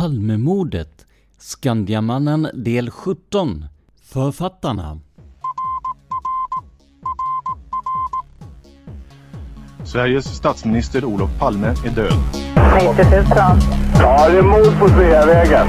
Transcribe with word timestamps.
Palmemordet, 0.00 1.06
Skandiamannen 1.38 2.48
del 2.54 2.90
17. 2.90 3.64
Författarna. 4.02 4.98
Sveriges 9.84 10.24
statsminister 10.24 11.04
Olof 11.04 11.38
Palme 11.38 11.66
är 11.66 11.90
död. 11.90 12.12
90 12.74 13.04
000. 13.16 13.24
Ja, 13.98 14.28
det 14.28 14.38
är 14.38 14.42
mord 14.42 14.78
på 14.80 14.88
Sveavägen. 14.88 15.66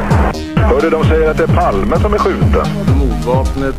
Hörde 0.55 0.89
de 0.89 1.03
säger 1.03 1.31
att 1.31 1.37
det 1.37 1.43
är 1.43 1.55
Palme 1.55 1.99
som 1.99 2.13
är 2.13 2.17
skjuten. 2.17 2.67
Mordvapnet 2.99 3.75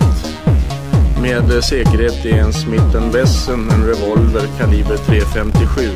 med 1.22 1.64
säkerhet 1.64 2.24
är 2.24 2.38
en 2.38 2.52
Smith 2.52 3.12
Wesson, 3.12 3.70
en 3.70 3.86
revolver 3.86 4.46
kaliber 4.58 4.96
.357. 4.96 5.90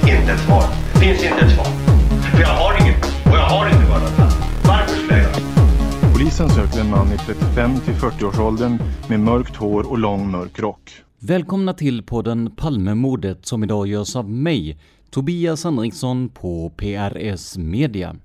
Inte 0.00 0.32
ett 0.32 0.40
svar. 0.40 0.64
Finns 1.00 1.22
inte 1.22 1.44
ett 1.44 1.54
svar. 1.54 1.66
För 2.32 2.40
jag 2.40 2.48
har 2.48 2.80
inget. 2.80 2.87
Polisen 6.38 6.66
söker 6.66 6.80
en 6.80 6.90
man 6.90 7.12
i 7.12 7.18
35 7.18 7.80
till 7.80 7.94
40-årsåldern 7.94 8.78
med 9.08 9.20
mörkt 9.20 9.56
hår 9.56 9.90
och 9.90 9.98
lång 9.98 10.30
mörk 10.30 10.58
rock. 10.58 10.90
Välkomna 11.18 11.74
till 11.74 12.02
podden 12.02 12.50
Palmemordet 12.56 13.46
som 13.46 13.64
idag 13.64 13.86
görs 13.86 14.16
av 14.16 14.30
mig, 14.30 14.78
Tobias 15.10 15.64
Henriksson 15.64 16.28
på 16.28 16.70
PRS 16.76 17.56
Media. 17.56 18.16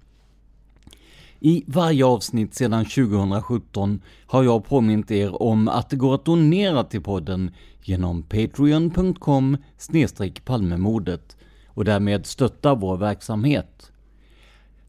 I 1.39 1.63
varje 1.67 2.05
avsnitt 2.05 2.55
sedan 2.55 2.85
2017 2.85 4.01
har 4.25 4.43
jag 4.43 4.65
påmint 4.65 5.11
er 5.11 5.41
om 5.43 5.67
att 5.67 5.89
det 5.89 5.95
går 5.95 6.15
att 6.15 6.25
donera 6.25 6.83
till 6.83 7.01
podden 7.01 7.51
genom 7.81 8.23
patreon.com 8.23 9.57
palmemordet 10.45 11.37
och 11.67 11.85
därmed 11.85 12.25
stötta 12.25 12.75
vår 12.75 12.97
verksamhet. 12.97 13.92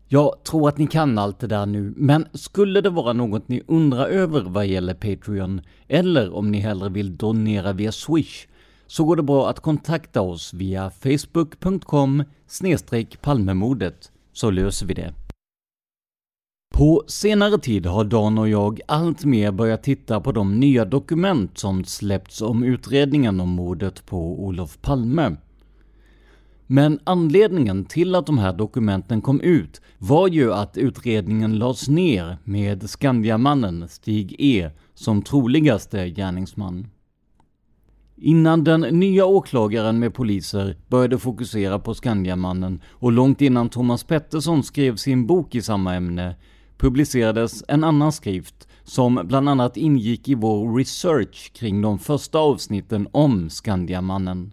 Jag 0.08 0.44
tror 0.44 0.68
att 0.68 0.78
ni 0.78 0.86
kan 0.86 1.18
allt 1.18 1.38
det 1.38 1.46
där 1.46 1.66
nu, 1.66 1.94
men 1.96 2.26
skulle 2.32 2.80
det 2.80 2.90
vara 2.90 3.12
något 3.12 3.48
ni 3.48 3.62
undrar 3.66 4.06
över 4.06 4.40
vad 4.40 4.66
gäller 4.66 4.94
Patreon, 4.94 5.60
eller 5.88 6.34
om 6.34 6.50
ni 6.50 6.58
hellre 6.58 6.88
vill 6.88 7.16
donera 7.16 7.72
via 7.72 7.92
Swish, 7.92 8.46
så 8.86 9.04
går 9.04 9.16
det 9.16 9.22
bra 9.22 9.50
att 9.50 9.60
kontakta 9.60 10.20
oss 10.20 10.54
via 10.54 10.90
facebook.com 10.90 12.24
palmemodet, 13.20 14.12
så 14.32 14.50
löser 14.50 14.86
vi 14.86 14.94
det. 14.94 15.14
På 16.74 17.04
senare 17.06 17.58
tid 17.58 17.86
har 17.86 18.04
Dan 18.04 18.38
och 18.38 18.48
jag 18.48 18.80
allt 18.88 19.24
mer 19.24 19.52
börjat 19.52 19.82
titta 19.82 20.20
på 20.20 20.32
de 20.32 20.60
nya 20.60 20.84
dokument 20.84 21.58
som 21.58 21.84
släppts 21.84 22.42
om 22.42 22.64
utredningen 22.64 23.40
om 23.40 23.48
mordet 23.48 24.06
på 24.06 24.44
Olof 24.44 24.78
Palme. 24.80 25.36
Men 26.66 26.98
anledningen 27.04 27.84
till 27.84 28.14
att 28.14 28.26
de 28.26 28.38
här 28.38 28.52
dokumenten 28.52 29.20
kom 29.20 29.40
ut 29.40 29.80
var 29.98 30.28
ju 30.28 30.52
att 30.52 30.76
utredningen 30.76 31.58
lades 31.58 31.88
ner 31.88 32.38
med 32.44 32.90
Skandiamannen 32.90 33.88
Stig 33.88 34.36
E 34.38 34.70
som 34.94 35.22
troligaste 35.22 36.08
gärningsman. 36.08 36.86
Innan 38.16 38.64
den 38.64 38.80
nya 38.80 39.26
åklagaren 39.26 39.98
med 39.98 40.14
poliser 40.14 40.76
började 40.88 41.18
fokusera 41.18 41.78
på 41.78 41.94
Skandiamannen 41.94 42.80
och 42.86 43.12
långt 43.12 43.40
innan 43.40 43.68
Thomas 43.68 44.04
Pettersson 44.04 44.62
skrev 44.62 44.96
sin 44.96 45.26
bok 45.26 45.54
i 45.54 45.62
samma 45.62 45.94
ämne 45.94 46.36
publicerades 46.78 47.64
en 47.68 47.84
annan 47.84 48.12
skrift 48.12 48.68
som 48.84 49.20
bland 49.24 49.48
annat 49.48 49.76
ingick 49.76 50.28
i 50.28 50.34
vår 50.34 50.76
research 50.76 51.52
kring 51.54 51.82
de 51.82 51.98
första 51.98 52.38
avsnitten 52.38 53.08
om 53.12 53.50
Skandiamannen. 53.50 54.52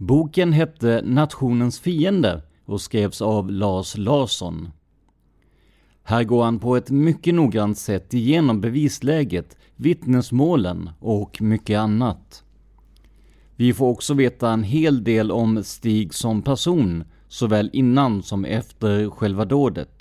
Boken 0.00 0.52
hette 0.52 1.02
Nationens 1.04 1.80
fiende 1.80 2.42
och 2.64 2.80
skrevs 2.80 3.22
av 3.22 3.50
Lars 3.50 3.96
Larsson. 3.96 4.68
Här 6.02 6.24
går 6.24 6.44
han 6.44 6.58
på 6.58 6.76
ett 6.76 6.90
mycket 6.90 7.34
noggrant 7.34 7.78
sätt 7.78 8.14
igenom 8.14 8.60
bevisläget, 8.60 9.56
vittnesmålen 9.76 10.90
och 11.00 11.42
mycket 11.42 11.78
annat. 11.78 12.44
Vi 13.56 13.72
får 13.72 13.86
också 13.88 14.14
veta 14.14 14.50
en 14.50 14.62
hel 14.62 15.04
del 15.04 15.30
om 15.30 15.64
Stig 15.64 16.14
som 16.14 16.42
person, 16.42 17.04
såväl 17.28 17.70
innan 17.72 18.22
som 18.22 18.44
efter 18.44 19.10
själva 19.10 19.44
dådet. 19.44 19.97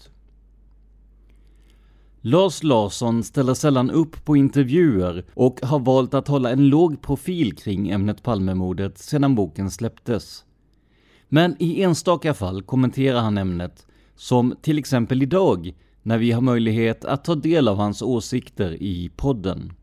Lars 2.29 2.63
Larsson 2.63 3.23
ställer 3.23 3.53
sällan 3.53 3.91
upp 3.91 4.25
på 4.25 4.37
intervjuer 4.37 5.25
och 5.33 5.59
har 5.63 5.79
valt 5.79 6.13
att 6.13 6.27
hålla 6.27 6.51
en 6.51 6.67
låg 6.69 7.01
profil 7.01 7.55
kring 7.55 7.89
ämnet 7.89 8.23
Palmemordet 8.23 8.97
sedan 8.97 9.35
boken 9.35 9.71
släpptes. 9.71 10.45
Men 11.29 11.55
i 11.59 11.81
enstaka 11.81 12.33
fall 12.33 12.61
kommenterar 12.61 13.19
han 13.19 13.37
ämnet, 13.37 13.87
som 14.15 14.55
till 14.61 14.77
exempel 14.77 15.23
idag, 15.23 15.73
när 16.03 16.17
vi 16.17 16.31
har 16.31 16.41
möjlighet 16.41 17.05
att 17.05 17.23
ta 17.23 17.35
del 17.35 17.67
av 17.67 17.77
hans 17.77 18.01
åsikter 18.01 18.83
i 18.83 19.11
podden. 19.15 19.73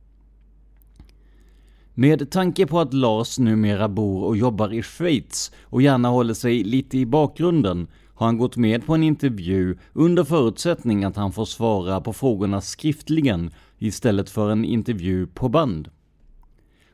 Med 1.95 2.31
tanke 2.31 2.67
på 2.67 2.81
att 2.81 2.95
Lars 2.95 3.39
numera 3.39 3.89
bor 3.89 4.25
och 4.25 4.37
jobbar 4.37 4.73
i 4.73 4.83
Schweiz 4.83 5.53
och 5.63 5.83
gärna 5.83 6.09
håller 6.09 6.35
sig 6.35 6.65
lite 6.65 6.99
i 6.99 7.07
bakgrunden 7.07 7.87
har 8.15 8.27
han 8.27 8.39
gått 8.39 8.57
med 8.57 8.87
på 8.87 8.95
en 8.95 9.03
intervju 9.03 9.77
under 9.93 10.25
förutsättning 10.25 11.05
att 11.05 11.17
han 11.17 11.33
får 11.33 11.45
svara 11.45 12.01
på 12.01 12.13
frågorna 12.13 12.61
skriftligen 12.61 13.51
istället 13.79 14.31
för 14.31 14.51
en 14.51 14.65
intervju 14.65 15.27
på 15.27 15.49
band. 15.49 15.89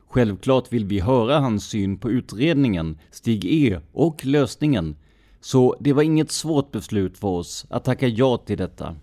Självklart 0.07 0.73
vill 0.73 0.85
vi 0.85 0.99
höra 0.99 1.39
hans 1.39 1.65
syn 1.65 1.97
på 1.97 2.09
utredningen, 2.09 2.97
Stig 3.11 3.45
E 3.45 3.79
och 3.91 4.25
lösningen, 4.25 4.95
så 5.41 5.75
det 5.79 5.93
var 5.93 6.03
inget 6.03 6.31
svårt 6.31 6.71
beslut 6.71 7.17
för 7.17 7.27
oss 7.27 7.65
att 7.69 7.85
tacka 7.85 8.07
ja 8.07 8.37
till 8.37 8.57
detta. 8.57 8.95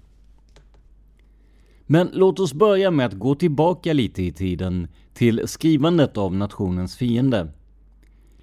Men 1.87 2.11
låt 2.13 2.41
oss 2.41 2.55
börja 2.55 2.91
med 2.91 3.07
att 3.07 3.19
gå 3.19 3.35
tillbaka 3.35 3.93
lite 3.93 4.23
i 4.23 4.33
tiden 4.33 4.89
till 5.15 5.43
skrivandet 5.49 6.17
av 6.17 6.35
Nationens 6.35 6.97
fiende. 6.97 7.49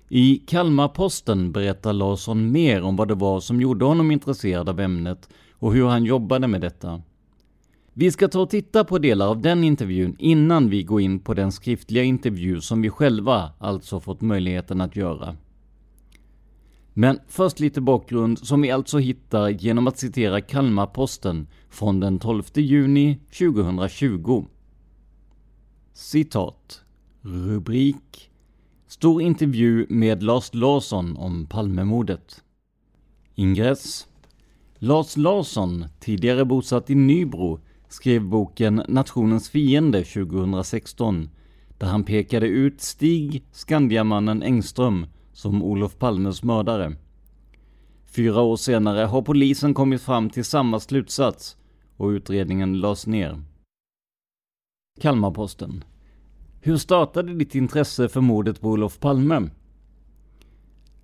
I 0.09 0.37
Kalmarposten 0.47 1.51
berättar 1.51 1.93
Larsson 1.93 2.51
mer 2.51 2.81
om 2.81 2.95
vad 2.95 3.07
det 3.07 3.15
var 3.15 3.39
som 3.39 3.61
gjorde 3.61 3.85
honom 3.85 4.11
intresserad 4.11 4.69
av 4.69 4.79
ämnet 4.79 5.29
och 5.53 5.73
hur 5.73 5.87
han 5.87 6.05
jobbade 6.05 6.47
med 6.47 6.61
detta. 6.61 7.01
Vi 7.93 8.11
ska 8.11 8.27
ta 8.27 8.41
och 8.41 8.49
titta 8.49 8.83
på 8.83 8.97
delar 8.97 9.27
av 9.27 9.41
den 9.41 9.63
intervjun 9.63 10.15
innan 10.19 10.69
vi 10.69 10.83
går 10.83 11.01
in 11.01 11.19
på 11.19 11.33
den 11.33 11.51
skriftliga 11.51 12.03
intervju 12.03 12.61
som 12.61 12.81
vi 12.81 12.89
själva 12.89 13.51
alltså 13.59 13.99
fått 13.99 14.21
möjligheten 14.21 14.81
att 14.81 14.95
göra. 14.95 15.35
Men 16.93 17.19
först 17.27 17.59
lite 17.59 17.81
bakgrund 17.81 18.39
som 18.39 18.61
vi 18.61 18.71
alltså 18.71 18.97
hittar 18.97 19.49
genom 19.49 19.87
att 19.87 19.97
citera 19.97 20.41
Kalmarposten 20.41 21.47
från 21.69 21.99
den 21.99 22.19
12 22.19 22.43
juni 22.55 23.19
2020. 23.37 24.45
Citat. 25.93 26.81
Rubrik. 27.21 28.31
Stor 28.87 29.21
intervju 29.21 29.85
med 29.89 30.23
Lars 30.23 30.53
Larsson 30.53 31.17
om 31.17 31.45
Palmemordet. 31.45 32.43
Ingress. 33.35 34.07
Lars 34.79 35.17
Larsson, 35.17 35.85
tidigare 35.99 36.45
bosatt 36.45 36.89
i 36.89 36.95
Nybro, 36.95 37.59
skrev 37.89 38.23
boken 38.23 38.83
Nationens 38.87 39.49
fiende 39.49 40.03
2016, 40.03 41.29
där 41.77 41.87
han 41.87 42.03
pekade 42.03 42.47
ut 42.47 42.81
Stig 42.81 43.43
Skandiamannen 43.51 44.43
Engström 44.43 45.07
som 45.33 45.63
Olof 45.63 45.97
Palmes 45.97 46.43
mördare. 46.43 46.95
Fyra 48.05 48.41
år 48.41 48.57
senare 48.57 49.05
har 49.05 49.21
polisen 49.21 49.73
kommit 49.73 50.01
fram 50.01 50.29
till 50.29 50.45
samma 50.45 50.79
slutsats 50.79 51.57
och 51.97 52.07
utredningen 52.07 52.79
lades 52.79 53.07
ner. 53.07 53.41
Kalmarposten. 55.01 55.83
Hur 56.65 56.77
startade 56.77 57.33
ditt 57.33 57.55
intresse 57.55 58.09
för 58.09 58.21
mordet 58.21 58.61
på 58.61 58.69
Olof 58.69 58.99
Palme? 58.99 59.49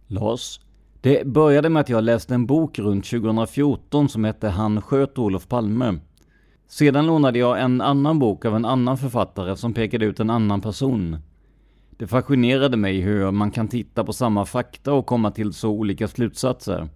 Lars. 0.07 0.59
Det 1.01 1.27
började 1.27 1.69
med 1.69 1.79
att 1.79 1.89
jag 1.89 2.03
läste 2.03 2.33
en 2.33 2.45
bok 2.45 2.79
runt 2.79 3.05
2014 3.05 4.09
som 4.09 4.23
hette 4.23 4.49
Han 4.49 4.81
sköt 4.81 5.17
Olof 5.17 5.47
Palme. 5.47 5.99
Sedan 6.67 7.05
lånade 7.05 7.39
jag 7.39 7.61
en 7.61 7.81
annan 7.81 8.19
bok 8.19 8.45
av 8.45 8.55
en 8.55 8.65
annan 8.65 8.97
författare 8.97 9.55
som 9.55 9.73
pekade 9.73 10.05
ut 10.05 10.19
en 10.19 10.29
annan 10.29 10.61
person. 10.61 11.17
Det 11.89 12.07
fascinerade 12.07 12.77
mig 12.77 12.99
hur 12.99 13.31
man 13.31 13.51
kan 13.51 13.67
titta 13.67 14.03
på 14.03 14.13
samma 14.13 14.45
fakta 14.45 14.93
och 14.93 15.05
komma 15.05 15.31
till 15.31 15.53
så 15.53 15.69
olika 15.69 16.07
slutsatser. 16.07 16.89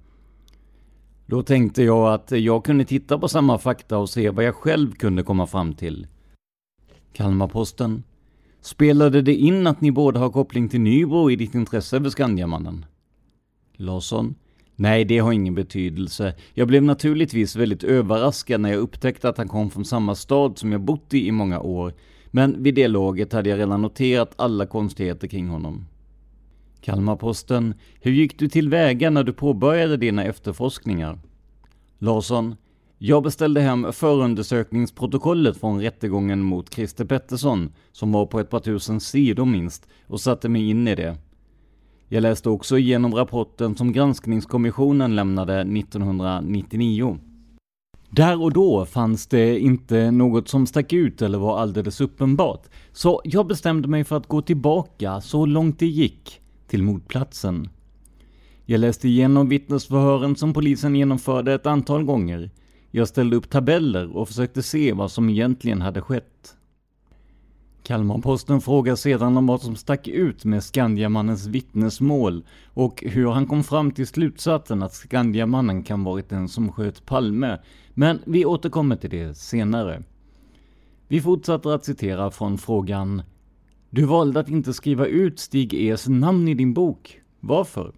Då 1.26 1.44
tänkte 1.44 1.84
jag 1.84 2.14
att 2.14 2.32
jag 2.32 2.66
kunde 2.66 2.86
titta 2.86 3.20
på 3.20 3.28
samma 3.28 3.58
fakta 3.58 3.98
och 3.98 4.10
se 4.10 4.30
vad 4.30 4.46
jag 4.46 4.56
själv 4.56 4.92
kunde 4.92 5.24
komma 5.24 5.48
fram 5.48 5.74
till. 5.74 6.08
Kalmarposten. 7.14 8.04
Spelade 8.66 9.22
det 9.22 9.36
in 9.36 9.68
att 9.68 9.82
ni 9.82 9.92
båda 9.92 10.20
har 10.20 10.30
koppling 10.30 10.70
till 10.70 10.82
Nybro 10.82 11.32
i 11.32 11.36
ditt 11.36 11.56
intresse 11.56 12.02
för 12.02 12.10
Skandiamannen? 12.10 12.86
Larsson. 13.74 14.36
Nej, 14.76 15.06
det 15.06 15.18
har 15.18 15.32
ingen 15.32 15.56
betydelse. 15.56 16.34
Jag 16.54 16.68
blev 16.68 16.84
naturligtvis 16.84 17.56
väldigt 17.56 17.84
överraskad 17.84 18.62
när 18.62 18.70
jag 18.70 18.80
upptäckte 18.80 19.30
att 19.30 19.38
han 19.38 19.48
kom 19.48 19.70
från 19.70 19.86
samma 19.86 20.16
stad 20.16 20.58
som 20.58 20.72
jag 20.72 20.82
bott 20.82 21.14
i 21.14 21.28
i 21.28 21.32
många 21.32 21.60
år, 21.60 21.94
men 22.32 22.64
vid 22.64 22.76
det 22.76 22.88
laget 22.88 23.34
hade 23.34 23.50
jag 23.50 23.60
redan 23.60 23.82
noterat 23.82 24.34
alla 24.36 24.66
konstigheter 24.66 25.28
kring 25.28 25.48
honom. 25.48 25.86
Kalmarposten. 26.82 27.74
Hur 28.02 28.12
gick 28.12 28.40
du 28.40 28.48
tillväga 28.48 29.10
när 29.10 29.24
du 29.24 29.34
påbörjade 29.34 29.98
dina 29.98 30.24
efterforskningar? 30.24 31.20
Larsson. 32.00 32.56
Jag 33.08 33.24
beställde 33.24 33.62
hem 33.62 33.94
förundersökningsprotokollet 33.94 35.58
från 35.58 35.82
rättegången 35.82 36.42
mot 36.42 36.74
Christer 36.74 37.06
Pettersson, 37.06 37.74
som 37.92 38.12
var 38.12 38.26
på 38.26 38.40
ett 38.40 38.50
par 38.50 38.60
tusen 38.60 39.00
sidor 39.00 39.46
minst, 39.46 39.88
och 40.08 40.22
satte 40.22 40.50
mig 40.50 40.70
in 40.70 40.88
i 40.88 40.96
det. 40.96 41.18
Jag 42.10 42.22
läste 42.22 42.50
också 42.50 42.78
igenom 42.78 43.16
rapporten 43.16 43.76
som 43.76 43.92
granskningskommissionen 43.92 45.16
lämnade 45.16 45.62
1999. 45.62 47.18
Där 48.10 48.42
och 48.42 48.54
då 48.54 48.86
fanns 48.86 49.28
det 49.28 49.60
inte 49.60 50.12
något 50.12 50.48
som 50.48 50.68
stack 50.68 50.94
ut 50.94 51.22
eller 51.22 51.38
var 51.38 51.60
alldeles 51.60 52.02
uppenbart, 52.02 52.68
så 52.92 53.22
jag 53.24 53.48
bestämde 53.48 53.88
mig 53.88 54.04
för 54.04 54.18
att 54.18 54.28
gå 54.28 54.42
tillbaka 54.42 55.22
så 55.22 55.46
långt 55.46 55.80
det 55.80 55.88
gick 55.88 56.42
till 56.68 56.84
mordplatsen. 56.84 57.70
Jag 58.66 58.80
läste 58.80 59.08
igenom 59.08 59.50
vittnesförhören 59.50 60.36
som 60.36 60.54
polisen 60.54 60.96
genomförde 60.96 61.54
ett 61.54 61.66
antal 61.66 62.04
gånger. 62.04 62.50
Jag 62.96 63.08
ställde 63.08 63.36
upp 63.36 63.50
tabeller 63.50 64.18
och 64.18 64.28
försökte 64.28 64.64
se 64.64 64.94
vad 64.94 65.12
som 65.12 65.30
egentligen 65.30 65.82
hade 65.82 66.02
skett. 66.02 66.56
Kalmarposten 67.84 68.62
frågar 68.62 68.96
sedan 68.96 69.38
om 69.38 69.48
vad 69.48 69.62
som 69.62 69.76
stack 69.76 70.08
ut 70.08 70.46
med 70.46 70.64
Skandiamannens 70.64 71.48
vittnesmål 71.48 72.44
och 72.66 73.04
hur 73.08 73.28
han 73.28 73.46
kom 73.46 73.64
fram 73.64 73.92
till 73.92 74.08
slutsatsen 74.08 74.84
att 74.84 74.94
Skandiamannen 74.94 75.84
kan 75.84 76.04
varit 76.04 76.30
den 76.30 76.50
som 76.50 76.72
sköt 76.72 77.06
Palme, 77.06 77.60
men 77.94 78.20
vi 78.26 78.46
återkommer 78.46 78.96
till 78.96 79.10
det 79.10 79.38
senare. 79.38 80.04
Vi 81.08 81.22
fortsätter 81.22 81.70
att 81.70 81.86
citera 81.86 82.32
från 82.32 82.58
frågan 82.58 83.22
Du 83.90 84.06
valde 84.06 84.40
att 84.40 84.50
inte 84.50 84.74
skriva 84.74 85.06
ut 85.06 85.40
Stig 85.40 85.74
E's 85.74 86.10
namn 86.10 86.48
i 86.48 86.54
din 86.54 86.74
bok. 86.74 87.22
Varför? 87.40 87.94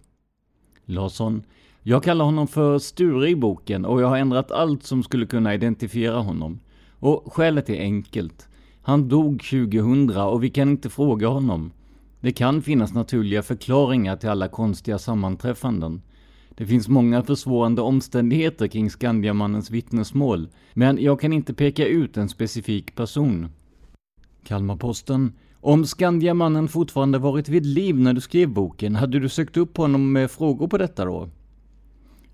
Larsson 0.84 1.42
jag 1.88 2.02
kallar 2.02 2.24
honom 2.24 2.48
för 2.48 2.78
Sture 2.78 3.28
i 3.28 3.36
boken 3.36 3.84
och 3.84 4.02
jag 4.02 4.08
har 4.08 4.16
ändrat 4.16 4.50
allt 4.50 4.82
som 4.82 5.02
skulle 5.02 5.26
kunna 5.26 5.54
identifiera 5.54 6.18
honom. 6.18 6.60
Och 6.90 7.32
skälet 7.32 7.70
är 7.70 7.80
enkelt. 7.80 8.48
Han 8.82 9.08
dog 9.08 9.42
2000 9.42 10.10
och 10.16 10.44
vi 10.44 10.50
kan 10.50 10.68
inte 10.68 10.90
fråga 10.90 11.28
honom. 11.28 11.72
Det 12.20 12.32
kan 12.32 12.62
finnas 12.62 12.94
naturliga 12.94 13.42
förklaringar 13.42 14.16
till 14.16 14.28
alla 14.28 14.48
konstiga 14.48 14.98
sammanträffanden. 14.98 16.02
Det 16.50 16.66
finns 16.66 16.88
många 16.88 17.22
försvårande 17.22 17.82
omständigheter 17.82 18.66
kring 18.66 18.90
Skandiamannens 18.90 19.70
vittnesmål, 19.70 20.48
men 20.74 20.98
jag 21.02 21.20
kan 21.20 21.32
inte 21.32 21.54
peka 21.54 21.86
ut 21.86 22.16
en 22.16 22.28
specifik 22.28 22.94
person. 22.94 23.48
Kalmarposten. 24.44 25.32
Om 25.60 25.84
Skandiamannen 25.84 26.68
fortfarande 26.68 27.18
varit 27.18 27.48
vid 27.48 27.66
liv 27.66 27.96
när 27.98 28.12
du 28.12 28.20
skrev 28.20 28.48
boken, 28.48 28.96
hade 28.96 29.20
du 29.20 29.28
sökt 29.28 29.56
upp 29.56 29.76
honom 29.76 30.12
med 30.12 30.30
frågor 30.30 30.68
på 30.68 30.78
detta 30.78 31.04
då? 31.04 31.28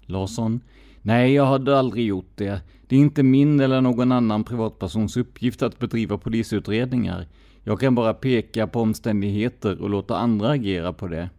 Larsson. 0.06 0.60
Nej, 1.02 1.32
jag 1.32 1.46
hade 1.46 1.78
aldrig 1.78 2.06
gjort 2.06 2.32
det. 2.34 2.60
Det 2.86 2.96
är 2.96 3.00
inte 3.00 3.22
min 3.22 3.60
eller 3.60 3.80
någon 3.80 4.12
annan 4.12 4.44
privatpersons 4.44 5.16
uppgift 5.16 5.62
att 5.62 5.78
bedriva 5.78 6.18
polisutredningar. 6.18 7.26
Jag 7.62 7.80
kan 7.80 7.94
bara 7.94 8.14
peka 8.14 8.66
på 8.66 8.80
omständigheter 8.80 9.82
och 9.82 9.90
låta 9.90 10.16
andra 10.16 10.50
agera 10.50 10.92
på 10.92 11.08
det. 11.08 11.30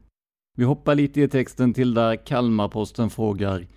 Vi 0.57 0.63
hoppar 0.63 0.95
lite 0.95 1.21
i 1.21 1.27
texten 1.27 1.73
till 1.73 1.93
där 1.93 2.25
Kalmarposten 2.25 3.09
frågar 3.09 3.67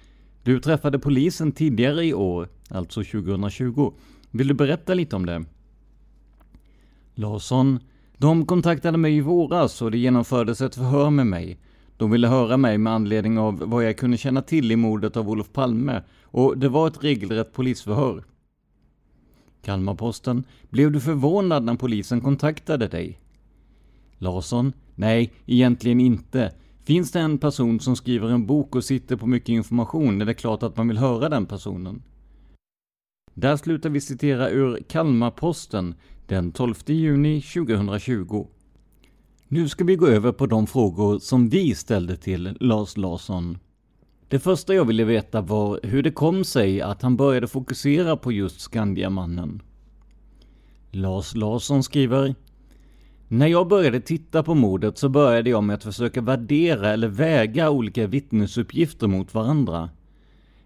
Du 0.42 0.60
träffade 0.60 0.98
polisen 0.98 1.52
tidigare 1.52 2.04
i 2.04 2.14
år, 2.14 2.48
alltså 2.70 3.04
2020. 3.04 3.92
Vill 4.30 4.48
du 4.48 4.54
berätta 4.54 4.94
lite 4.94 5.16
om 5.16 5.26
det? 5.26 5.44
Larsson 7.14 7.80
De 8.16 8.46
kontaktade 8.46 8.98
mig 8.98 9.16
i 9.16 9.20
våras 9.20 9.82
och 9.82 9.90
det 9.90 9.98
genomfördes 9.98 10.60
ett 10.60 10.74
förhör 10.74 11.10
med 11.10 11.26
mig. 11.26 11.58
De 11.98 12.10
ville 12.10 12.28
höra 12.28 12.56
mig 12.56 12.78
med 12.78 12.92
anledning 12.92 13.38
av 13.38 13.58
vad 13.58 13.84
jag 13.84 13.96
kunde 13.96 14.16
känna 14.16 14.42
till 14.42 14.72
i 14.72 14.76
mordet 14.76 15.16
av 15.16 15.30
Olof 15.30 15.52
Palme 15.52 16.02
och 16.22 16.58
det 16.58 16.68
var 16.68 16.88
ett 16.88 17.04
regelrätt 17.04 17.52
polisförhör. 17.52 18.24
Kalmarposten. 19.62 20.44
Blev 20.70 20.92
du 20.92 21.00
förvånad 21.00 21.64
när 21.64 21.74
polisen 21.74 22.20
kontaktade 22.20 22.88
dig? 22.88 23.20
Larsson. 24.18 24.72
Nej, 24.94 25.32
egentligen 25.46 26.00
inte. 26.00 26.52
Finns 26.84 27.12
det 27.12 27.20
en 27.20 27.38
person 27.38 27.80
som 27.80 27.96
skriver 27.96 28.28
en 28.28 28.46
bok 28.46 28.74
och 28.74 28.84
sitter 28.84 29.16
på 29.16 29.26
mycket 29.26 29.48
information 29.48 30.20
är 30.20 30.26
det 30.26 30.34
klart 30.34 30.62
att 30.62 30.76
man 30.76 30.88
vill 30.88 30.98
höra 30.98 31.28
den 31.28 31.46
personen. 31.46 32.02
Där 33.34 33.56
slutar 33.56 33.90
vi 33.90 34.00
citera 34.00 34.50
ur 34.50 34.82
Kalmarposten 34.88 35.94
den 36.26 36.52
12 36.52 36.74
juni 36.86 37.42
2020. 37.42 38.46
Nu 39.50 39.68
ska 39.68 39.84
vi 39.84 39.96
gå 39.96 40.06
över 40.06 40.32
på 40.32 40.46
de 40.46 40.66
frågor 40.66 41.18
som 41.18 41.48
vi 41.48 41.74
ställde 41.74 42.16
till 42.16 42.56
Lars 42.60 42.96
Larsson. 42.96 43.58
Det 44.28 44.38
första 44.38 44.74
jag 44.74 44.84
ville 44.84 45.04
veta 45.04 45.40
var 45.40 45.80
hur 45.82 46.02
det 46.02 46.10
kom 46.10 46.44
sig 46.44 46.80
att 46.80 47.02
han 47.02 47.16
började 47.16 47.46
fokusera 47.46 48.16
på 48.16 48.32
just 48.32 48.60
Skandiamannen. 48.60 49.62
Lars 50.90 51.34
Larsson 51.34 51.82
skriver 51.82 52.34
När 53.28 53.46
jag 53.46 53.68
började 53.68 54.00
titta 54.00 54.42
på 54.42 54.54
mordet 54.54 54.98
så 54.98 55.08
började 55.08 55.50
jag 55.50 55.64
med 55.64 55.74
att 55.74 55.84
försöka 55.84 56.20
värdera 56.20 56.90
eller 56.90 57.08
väga 57.08 57.70
olika 57.70 58.06
vittnesuppgifter 58.06 59.06
mot 59.06 59.34
varandra. 59.34 59.90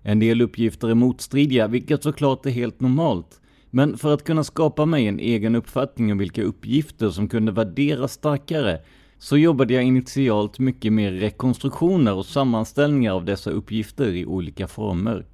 En 0.03 0.19
del 0.19 0.43
uppgifter 0.43 0.89
är 0.89 0.95
motstridiga, 0.95 1.67
vilket 1.67 2.03
såklart 2.03 2.47
är 2.47 2.51
helt 2.51 2.81
normalt. 2.81 3.42
Men 3.75 3.99
för 3.99 4.15
att 4.15 4.25
kunna 4.25 4.45
skapa 4.45 4.87
mig 4.87 5.07
en 5.07 5.21
egen 5.21 5.55
uppfattning 5.55 6.13
om 6.13 6.19
vilka 6.19 6.43
uppgifter 6.43 7.11
som 7.11 7.29
kunde 7.29 7.53
värderas 7.53 8.13
starkare 8.13 8.81
så 9.19 9.37
jobbade 9.37 9.75
jag 9.75 9.83
initialt 9.83 10.59
mycket 10.59 10.93
med 10.93 11.21
rekonstruktioner 11.21 12.15
och 12.15 12.27
sammanställningar 12.27 13.13
av 13.13 13.25
dessa 13.25 13.51
uppgifter 13.51 14.09
i 14.09 14.27
olika 14.27 14.67
former. 14.67 15.27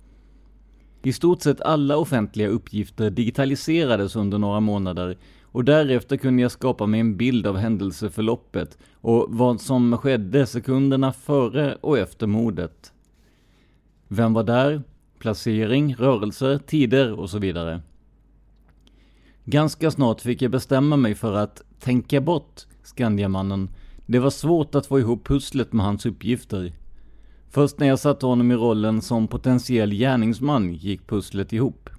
I 1.02 1.12
stort 1.12 1.42
sett 1.42 1.61
alla 1.61 1.97
offentliga 1.97 2.49
uppgifter 2.49 3.11
digitaliserades 3.11 4.16
under 4.16 4.38
några 4.38 4.61
månader 4.61 5.18
och 5.42 5.64
därefter 5.64 6.16
kunde 6.16 6.42
jag 6.42 6.50
skapa 6.50 6.87
mig 6.87 7.00
en 7.00 7.16
bild 7.16 7.47
av 7.47 7.57
händelseförloppet 7.57 8.78
och 8.95 9.26
vad 9.28 9.61
som 9.61 9.99
skedde 9.99 10.47
sekunderna 10.47 11.12
före 11.12 11.75
och 11.80 11.99
efter 11.99 12.26
mordet. 12.26 12.92
Vem 14.09 14.33
var 14.33 14.45
där? 14.45 14.83
Placering, 15.18 15.95
rörelser, 15.95 16.59
tider 16.59 17.12
och 17.12 17.30
så 17.30 17.38
vidare. 17.38 17.80
Ganska 19.50 19.90
snart 19.90 20.21
fick 20.21 20.43
jag 20.43 20.50
bestämma 20.50 20.97
mig 20.97 21.14
för 21.14 21.35
att 21.35 21.62
tänka 21.81 22.21
bort 22.21 22.67
Skandiamannen. 22.83 23.71
Det 24.07 24.19
var 24.19 24.31
svårt 24.31 24.75
att 24.75 24.87
få 24.87 24.99
ihop 24.99 25.26
pusslet 25.26 25.73
med 25.73 25.87
hans 25.87 26.07
uppgifter. 26.07 26.73
Först 27.50 27.78
när 27.78 27.87
jag 27.87 27.99
satte 27.99 28.26
honom 28.26 28.50
i 28.50 28.55
rollen 28.55 29.02
som 29.02 29.28
potentiell 29.28 29.90
gärningsman 29.90 30.75
gick 30.75 31.07
pusslet 31.07 31.52
ihop. 31.52 31.90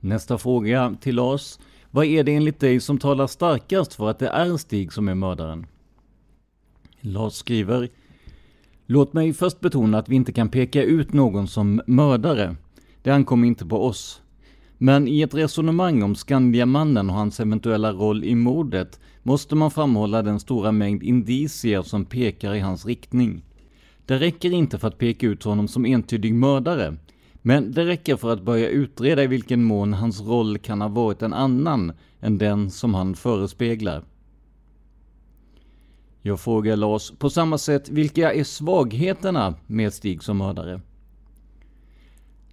Nästa 0.00 0.38
fråga 0.38 0.96
till 1.00 1.14
Lars. 1.14 1.58
Vad 1.90 2.04
är 2.04 2.24
det 2.24 2.34
enligt 2.34 2.60
dig 2.60 2.80
som 2.80 2.98
talar 2.98 3.26
starkast 3.26 3.94
för 3.94 4.10
att 4.10 4.18
det 4.18 4.28
är 4.28 4.56
Stig 4.56 4.92
som 4.92 5.08
är 5.08 5.14
mördaren? 5.14 5.66
Lars 7.00 7.32
skriver 7.32 7.88
Låt 8.86 9.12
mig 9.12 9.32
först 9.32 9.60
betona 9.60 9.98
att 9.98 10.08
vi 10.08 10.16
inte 10.16 10.32
kan 10.32 10.48
peka 10.48 10.82
ut 10.82 11.12
någon 11.12 11.48
som 11.48 11.82
mördare. 11.86 12.56
Det 13.02 13.10
ankommer 13.10 13.46
inte 13.46 13.66
på 13.66 13.86
oss. 13.86 14.20
Men 14.78 15.08
i 15.08 15.22
ett 15.22 15.34
resonemang 15.34 16.02
om 16.02 16.14
Skandiamannen 16.14 17.10
och 17.10 17.16
hans 17.16 17.40
eventuella 17.40 17.92
roll 17.92 18.24
i 18.24 18.34
mordet 18.34 19.00
måste 19.22 19.54
man 19.54 19.70
framhålla 19.70 20.22
den 20.22 20.40
stora 20.40 20.72
mängd 20.72 21.02
indicier 21.02 21.82
som 21.82 22.04
pekar 22.04 22.54
i 22.54 22.60
hans 22.60 22.86
riktning. 22.86 23.44
Det 24.06 24.18
räcker 24.18 24.50
inte 24.50 24.78
för 24.78 24.88
att 24.88 24.98
peka 24.98 25.26
ut 25.26 25.44
honom 25.44 25.68
som 25.68 25.86
entydig 25.86 26.34
mördare, 26.34 26.96
men 27.42 27.72
det 27.72 27.86
räcker 27.86 28.16
för 28.16 28.32
att 28.32 28.42
börja 28.42 28.68
utreda 28.68 29.22
i 29.22 29.26
vilken 29.26 29.64
mån 29.64 29.92
hans 29.92 30.20
roll 30.20 30.58
kan 30.58 30.80
ha 30.80 30.88
varit 30.88 31.22
en 31.22 31.32
annan 31.32 31.92
än 32.20 32.38
den 32.38 32.70
som 32.70 32.94
han 32.94 33.14
förespeglar. 33.14 34.04
Jag 36.22 36.40
frågar 36.40 36.76
Lars 36.76 37.10
på 37.18 37.30
samma 37.30 37.58
sätt, 37.58 37.88
vilka 37.88 38.32
är 38.32 38.44
svagheterna 38.44 39.54
med 39.66 39.94
Stig 39.94 40.22
som 40.22 40.38
mördare? 40.38 40.80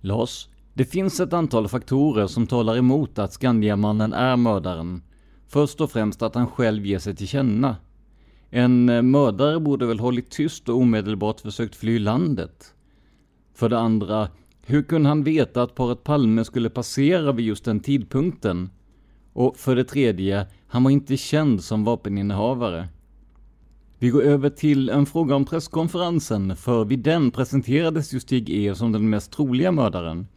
Lars, 0.02 0.48
det 0.74 0.86
finns 0.86 1.20
ett 1.20 1.34
antal 1.34 1.68
faktorer 1.68 2.28
som 2.28 2.48
talar 2.48 2.78
emot 2.78 3.20
att 3.20 3.34
Skandiamannen 3.34 4.14
är 4.14 4.38
mördaren. 4.38 5.02
Först 5.48 5.82
och 5.82 5.92
främst 5.92 6.22
att 6.22 6.36
han 6.36 6.48
själv 6.48 6.86
ger 6.86 7.00
sig 7.00 7.16
till 7.16 7.28
känna. 7.28 7.76
En 8.50 8.90
eh, 8.90 9.02
mördare 9.02 9.60
borde 9.60 9.86
väl 9.86 10.00
hållit 10.00 10.30
tyst 10.30 10.70
och 10.70 10.78
omedelbart 10.78 11.40
försökt 11.40 11.76
fly 11.76 12.00
landet. 12.00 12.74
För 13.54 13.70
det 13.70 13.80
andra, 13.80 14.30
hur 14.66 14.84
kunde 14.84 15.10
han 15.10 15.24
veta 15.24 15.64
att 15.64 15.76
paret 15.76 16.04
Palme 16.04 16.46
skulle 16.46 16.70
passera 16.70 17.32
vid 17.32 17.46
just 17.46 17.66
den 17.66 17.80
tidpunkten? 17.80 18.70
Och 19.34 19.58
för 19.58 19.76
det 19.76 19.84
tredje, 19.84 20.48
han 20.68 20.84
var 20.84 20.92
inte 20.92 21.18
känd 21.18 21.64
som 21.64 21.84
vapeninnehavare. 21.84 22.88
Vi 24.00 24.10
går 24.10 24.22
över 24.22 24.50
till 24.50 24.90
en 24.90 25.06
fråga 25.06 25.36
om 25.36 25.46
presskonferensen, 25.46 26.56
för 26.56 26.86
vid 26.86 27.00
den 27.00 27.32
presenterades 27.32 28.14
ju 28.14 28.20
Stig 28.20 28.50
E 28.50 28.76
som 28.76 28.92
den 28.92 29.10
mest 29.10 29.32
troliga 29.32 29.72
mördaren. 29.72 30.28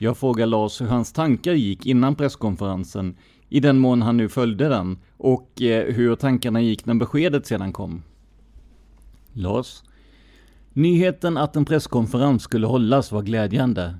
Jag 0.00 0.16
frågar 0.16 0.46
Lars 0.46 0.80
hur 0.80 0.86
hans 0.86 1.12
tankar 1.12 1.52
gick 1.52 1.86
innan 1.86 2.14
presskonferensen, 2.14 3.16
i 3.48 3.60
den 3.60 3.78
mån 3.78 4.02
han 4.02 4.16
nu 4.16 4.28
följde 4.28 4.68
den, 4.68 4.98
och 5.16 5.62
eh, 5.62 5.94
hur 5.94 6.14
tankarna 6.16 6.60
gick 6.60 6.86
när 6.86 6.94
beskedet 6.94 7.46
sedan 7.46 7.72
kom. 7.72 8.02
Lars? 9.32 9.82
Nyheten 10.72 11.36
att 11.36 11.56
en 11.56 11.64
presskonferens 11.64 12.42
skulle 12.42 12.66
hållas 12.66 13.12
var 13.12 13.22
glädjande. 13.22 13.94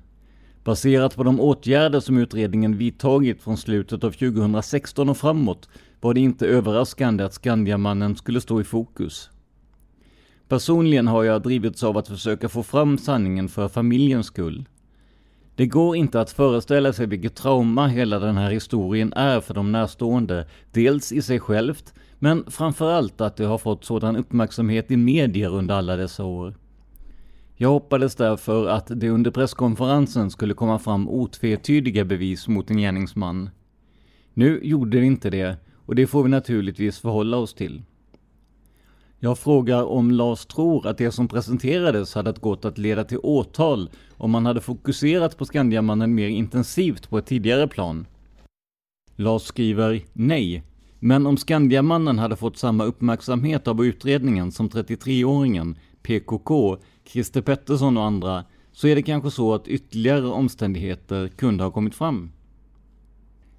Baserat 0.64 1.16
på 1.16 1.22
de 1.22 1.40
åtgärder 1.40 2.00
som 2.00 2.18
utredningen 2.18 2.76
vidtagit 2.76 3.42
från 3.42 3.56
slutet 3.56 4.04
av 4.04 4.10
2016 4.10 5.08
och 5.08 5.16
framåt 5.16 5.68
var 6.00 6.14
det 6.14 6.20
inte 6.20 6.46
överraskande 6.46 7.24
att 7.24 7.34
Skandiamannen 7.34 8.16
skulle 8.16 8.40
stå 8.40 8.60
i 8.60 8.64
fokus. 8.64 9.30
Personligen 10.48 11.08
har 11.08 11.24
jag 11.24 11.42
drivits 11.42 11.84
av 11.84 11.96
att 11.96 12.08
försöka 12.08 12.48
få 12.48 12.62
fram 12.62 12.98
sanningen 12.98 13.48
för 13.48 13.68
familjens 13.68 14.26
skull. 14.26 14.64
Det 15.58 15.66
går 15.66 15.96
inte 15.96 16.20
att 16.20 16.30
föreställa 16.30 16.92
sig 16.92 17.06
vilket 17.06 17.34
trauma 17.34 17.88
hela 17.88 18.18
den 18.18 18.36
här 18.36 18.50
historien 18.50 19.12
är 19.12 19.40
för 19.40 19.54
de 19.54 19.72
närstående, 19.72 20.46
dels 20.72 21.12
i 21.12 21.22
sig 21.22 21.40
självt, 21.40 21.94
men 22.18 22.44
framförallt 22.50 23.20
att 23.20 23.36
det 23.36 23.44
har 23.44 23.58
fått 23.58 23.84
sådan 23.84 24.16
uppmärksamhet 24.16 24.90
i 24.90 24.96
medier 24.96 25.54
under 25.54 25.74
alla 25.74 25.96
dessa 25.96 26.24
år. 26.24 26.54
Jag 27.56 27.68
hoppades 27.68 28.14
därför 28.14 28.68
att 28.68 28.90
det 28.94 29.10
under 29.10 29.30
presskonferensen 29.30 30.30
skulle 30.30 30.54
komma 30.54 30.78
fram 30.78 31.08
otvetydiga 31.08 32.04
bevis 32.04 32.48
mot 32.48 32.70
en 32.70 32.78
gärningsman. 32.78 33.50
Nu 34.34 34.60
gjorde 34.62 35.00
det 35.00 35.06
inte 35.06 35.30
det, 35.30 35.56
och 35.86 35.94
det 35.94 36.06
får 36.06 36.22
vi 36.22 36.28
naturligtvis 36.28 36.98
förhålla 36.98 37.36
oss 37.36 37.54
till. 37.54 37.82
Jag 39.20 39.38
frågar 39.38 39.84
om 39.84 40.10
Lars 40.10 40.46
tror 40.46 40.86
att 40.86 40.98
det 40.98 41.12
som 41.12 41.28
presenterades 41.28 42.14
hade 42.14 42.32
gått 42.32 42.64
att 42.64 42.78
leda 42.78 43.04
till 43.04 43.18
åtal 43.22 43.90
om 44.16 44.30
man 44.30 44.46
hade 44.46 44.60
fokuserat 44.60 45.36
på 45.36 45.44
Skandiamannen 45.44 46.14
mer 46.14 46.28
intensivt 46.28 47.10
på 47.10 47.18
ett 47.18 47.26
tidigare 47.26 47.68
plan. 47.68 48.06
Lars 49.16 49.42
skriver 49.42 50.00
nej, 50.12 50.62
men 50.98 51.26
om 51.26 51.36
Skandiamannen 51.36 52.18
hade 52.18 52.36
fått 52.36 52.56
samma 52.56 52.84
uppmärksamhet 52.84 53.68
av 53.68 53.84
utredningen 53.84 54.52
som 54.52 54.68
33-åringen, 54.68 55.78
PKK, 56.02 56.76
Christer 57.04 57.42
Pettersson 57.42 57.96
och 57.96 58.04
andra, 58.04 58.44
så 58.72 58.88
är 58.88 58.94
det 58.94 59.02
kanske 59.02 59.30
så 59.30 59.54
att 59.54 59.68
ytterligare 59.68 60.26
omständigheter 60.26 61.28
kunde 61.28 61.64
ha 61.64 61.70
kommit 61.70 61.94
fram. 61.94 62.30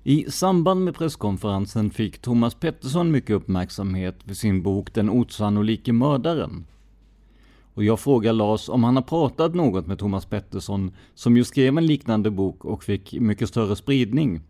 I 0.04 0.26
samband 0.32 0.84
med 0.84 0.96
presskonferensen 0.96 1.90
fick 1.90 2.20
Thomas 2.22 2.56
Pettersson 2.56 3.12
mycket 3.12 3.36
uppmärksamhet 3.36 4.24
för 4.24 4.34
sin 4.34 4.64
bok 4.64 4.94
Den 4.94 5.10
osannolike 5.10 5.94
mördaren. 5.94 6.66
Och 7.74 7.84
jag 7.84 8.00
frågar 8.00 8.34
Lars 8.34 8.70
om 8.70 8.84
han 8.84 8.96
har 8.96 9.04
pratat 9.04 9.56
något 9.56 9.88
med 9.88 10.00
Thomas 10.00 10.26
Pettersson, 10.26 10.92
som 11.14 11.38
ju 11.38 11.44
skrev 11.44 11.78
en 11.78 11.86
liknande 11.86 12.32
bok 12.32 12.66
och 12.66 12.84
fick 12.84 13.14
mycket 13.14 13.50
större 13.50 13.76
spridning. 13.76 14.42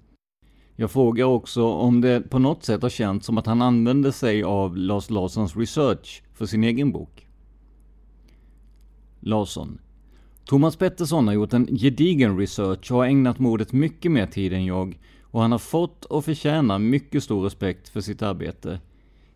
Jag 0.76 0.92
frågar 0.92 1.26
också 1.26 1.66
om 1.66 2.02
det 2.02 2.22
på 2.30 2.40
något 2.40 2.64
sätt 2.64 2.82
har 2.82 2.90
känts 2.90 3.26
som 3.26 3.38
att 3.38 3.46
han 3.46 3.62
använde 3.62 4.12
sig 4.12 4.44
av 4.44 4.78
Lars 4.78 5.10
Larssons 5.10 5.58
research 5.58 6.24
för 6.34 6.46
sin 6.46 6.64
egen 6.64 6.92
bok. 6.92 7.28
Larsson. 9.20 9.80
Thomas 10.46 10.76
Pettersson 10.76 11.28
har 11.28 11.34
gjort 11.34 11.54
en 11.54 11.68
gedigen 11.78 12.38
research 12.38 12.92
och 12.92 12.98
har 12.98 13.06
ägnat 13.06 13.40
mordet 13.40 13.74
mycket 13.74 14.12
mer 14.12 14.26
tid 14.28 14.54
än 14.54 14.66
jag 14.66 14.98
och 15.32 15.42
han 15.42 15.52
har 15.52 15.60
fått 15.60 16.06
och 16.06 16.26
förtjänar 16.26 16.80
mycket 16.80 17.24
stor 17.24 17.44
respekt 17.44 17.90
för 17.90 18.02
sitt 18.02 18.22
arbete. 18.22 18.80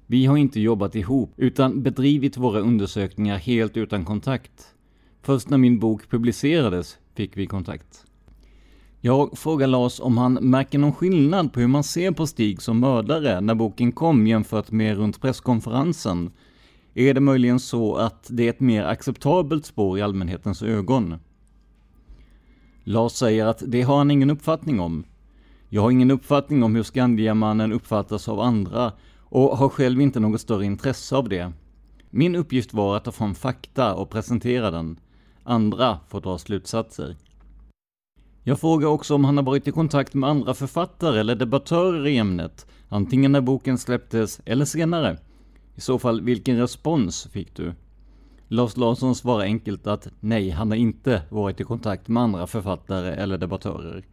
Vi 0.08 0.26
har 0.26 0.38
inte 0.38 0.60
jobbat 0.60 0.96
ihop, 0.96 1.34
utan 1.38 1.84
bedrivit 1.84 2.38
våra 2.38 2.60
undersökningar 2.60 3.38
helt 3.38 3.78
utan 3.78 4.06
kontakt. 4.06 4.76
Först 5.22 5.50
när 5.50 5.58
min 5.58 5.80
bok 5.80 6.10
publicerades 6.10 6.98
fick 7.16 7.38
vi 7.38 7.48
kontakt. 7.48 8.06
Jag 9.02 9.38
frågar 9.38 9.68
Lars 9.68 10.00
om 10.00 10.18
han 10.18 10.34
märker 10.34 10.80
någon 10.80 10.94
skillnad 10.94 11.54
på 11.54 11.60
hur 11.60 11.68
man 11.68 11.84
ser 11.84 12.12
på 12.12 12.28
Stig 12.28 12.62
som 12.62 12.80
mördare 12.80 13.42
när 13.42 13.56
boken 13.56 13.92
kom 13.92 14.28
jämfört 14.28 14.72
med 14.72 14.98
runt 14.98 15.22
presskonferensen. 15.22 16.32
Är 16.94 17.14
det 17.14 17.20
möjligen 17.20 17.60
så 17.60 17.96
att 17.96 18.28
det 18.32 18.46
är 18.46 18.50
ett 18.50 18.60
mer 18.60 18.84
acceptabelt 18.84 19.66
spår 19.66 20.00
i 20.00 20.02
allmänhetens 20.02 20.64
ögon? 20.64 21.16
Lars 22.84 23.12
säger 23.12 23.46
att 23.46 23.64
det 23.68 23.82
har 23.82 23.98
han 23.98 24.12
ingen 24.12 24.30
uppfattning 24.30 24.80
om. 24.80 25.04
Jag 25.74 25.82
har 25.82 25.92
ingen 25.92 26.12
uppfattning 26.12 26.64
om 26.64 26.76
hur 26.76 26.84
Skandiamannen 26.84 27.72
uppfattas 27.72 28.30
av 28.30 28.40
andra 28.40 28.92
och 29.20 29.58
har 29.58 29.70
själv 29.70 30.02
inte 30.02 30.20
något 30.20 30.42
större 30.42 30.66
intresse 30.66 31.16
av 31.16 31.30
det. 31.30 31.52
Min 32.10 32.36
uppgift 32.36 32.74
var 32.74 32.98
att 32.98 33.04
ta 33.04 33.12
fram 33.12 33.36
fakta 33.36 33.96
och 33.96 34.10
presentera 34.10 34.72
den. 34.72 35.00
Andra 35.44 36.00
får 36.08 36.22
dra 36.22 36.38
slutsatser. 36.38 37.16
Jag 38.44 38.60
frågar 38.60 38.88
också 38.88 39.16
om 39.16 39.26
han 39.26 39.38
har 39.38 39.44
varit 39.44 39.68
i 39.68 39.72
kontakt 39.72 40.14
med 40.14 40.30
andra 40.30 40.54
författare 40.54 41.20
eller 41.20 41.36
debattörer 41.36 42.08
i 42.08 42.18
ämnet, 42.18 42.68
antingen 42.90 43.32
när 43.32 43.42
boken 43.42 43.78
släpptes 43.78 44.42
eller 44.46 44.66
senare. 44.66 45.18
I 45.76 45.82
så 45.82 46.00
fall, 46.00 46.22
vilken 46.22 46.58
respons 46.58 47.28
fick 47.32 47.56
du? 47.56 47.74
Lars 48.48 48.78
Larsson 48.78 49.16
svarar 49.16 49.44
enkelt 49.44 49.88
att 49.88 50.08
nej, 50.20 50.50
han 50.50 50.72
har 50.72 50.78
inte 50.78 51.22
varit 51.30 51.62
i 51.62 51.64
kontakt 51.64 52.08
med 52.08 52.24
andra 52.24 52.48
författare 52.48 53.14
eller 53.14 53.38
debattörer. 53.38 54.04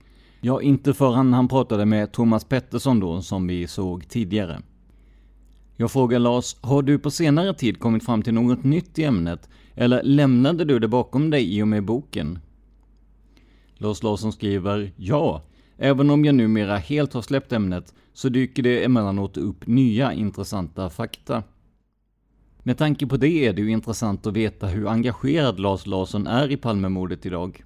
Ja, 0.40 0.62
inte 0.62 0.94
förrän 0.94 1.32
han 1.32 1.48
pratade 1.48 1.86
med 1.86 2.12
Thomas 2.12 2.44
Pettersson 2.44 3.00
då, 3.00 3.22
som 3.22 3.46
vi 3.46 3.66
såg 3.66 4.08
tidigare. 4.08 4.62
Jag 5.76 5.90
frågar 5.90 6.18
Lars, 6.18 6.56
har 6.60 6.82
du 6.82 6.98
på 6.98 7.10
senare 7.10 7.54
tid 7.54 7.80
kommit 7.80 8.04
fram 8.04 8.22
till 8.22 8.34
något 8.34 8.64
nytt 8.64 8.98
i 8.98 9.04
ämnet? 9.04 9.48
Eller 9.74 10.02
lämnade 10.02 10.64
du 10.64 10.78
det 10.78 10.88
bakom 10.88 11.30
dig 11.30 11.56
i 11.56 11.62
och 11.62 11.68
med 11.68 11.84
boken? 11.84 12.38
Lars 13.74 14.02
Larsson 14.02 14.32
skriver, 14.32 14.92
ja, 14.96 15.42
även 15.76 16.10
om 16.10 16.24
jag 16.24 16.34
numera 16.34 16.76
helt 16.76 17.12
har 17.12 17.22
släppt 17.22 17.52
ämnet 17.52 17.94
så 18.12 18.28
dyker 18.28 18.62
det 18.62 18.84
emellanåt 18.84 19.36
upp 19.36 19.66
nya 19.66 20.12
intressanta 20.12 20.90
fakta. 20.90 21.42
Med 22.62 22.78
tanke 22.78 23.06
på 23.06 23.16
det 23.16 23.46
är 23.46 23.52
det 23.52 23.62
ju 23.62 23.70
intressant 23.70 24.26
att 24.26 24.36
veta 24.36 24.66
hur 24.66 24.88
engagerad 24.88 25.60
Lars 25.60 25.86
Larsson 25.86 26.26
är 26.26 26.50
i 26.50 26.56
Palmemordet 26.56 27.26
idag. 27.26 27.64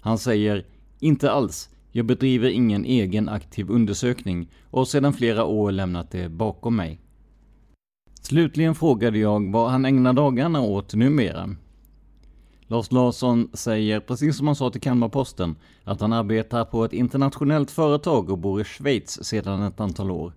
Han 0.00 0.18
säger, 0.18 0.66
inte 1.00 1.30
alls. 1.30 1.70
Jag 1.96 2.06
bedriver 2.06 2.48
ingen 2.48 2.84
egen 2.84 3.28
aktiv 3.28 3.70
undersökning 3.70 4.50
och 4.70 4.78
har 4.78 4.84
sedan 4.84 5.12
flera 5.12 5.44
år 5.44 5.72
lämnat 5.72 6.10
det 6.10 6.28
bakom 6.28 6.76
mig. 6.76 7.00
Slutligen 8.20 8.74
frågade 8.74 9.18
jag 9.18 9.52
vad 9.52 9.70
han 9.70 9.84
ägnar 9.84 10.12
dagarna 10.12 10.60
åt 10.60 10.94
numera. 10.94 11.56
Lars 12.66 12.92
Larsson 12.92 13.48
säger, 13.52 14.00
precis 14.00 14.36
som 14.36 14.46
han 14.46 14.56
sa 14.56 14.70
till 14.70 14.80
Kalmarposten, 14.80 15.56
att 15.84 16.00
han 16.00 16.12
arbetar 16.12 16.64
på 16.64 16.84
ett 16.84 16.92
internationellt 16.92 17.70
företag 17.70 18.30
och 18.30 18.38
bor 18.38 18.60
i 18.60 18.64
Schweiz 18.64 19.24
sedan 19.24 19.62
ett 19.62 19.80
antal 19.80 20.10
år. 20.10 20.32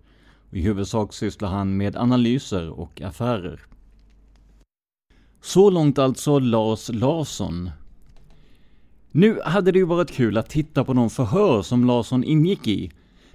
I 0.51 0.61
huvudsak 0.61 1.13
sysslar 1.13 1.49
han 1.49 1.77
med 1.77 1.95
analyser 1.95 2.69
och 2.69 3.01
affärer. 3.01 3.61
Så 5.41 5.69
långt 5.69 5.99
alltså 5.99 6.39
Lars 6.39 6.89
Larsson. 6.89 7.69
Nu 9.17 9.39
hade 9.45 9.71
det 9.71 9.79
ju 9.79 9.85
varit 9.85 10.11
kul 10.11 10.37
att 10.37 10.49
titta 10.49 10.83
på 10.83 10.93
de 10.93 11.09
förhör 11.09 11.61
som 11.61 11.85
Larsson 11.85 12.23
ingick 12.23 12.67
i, 12.67 12.91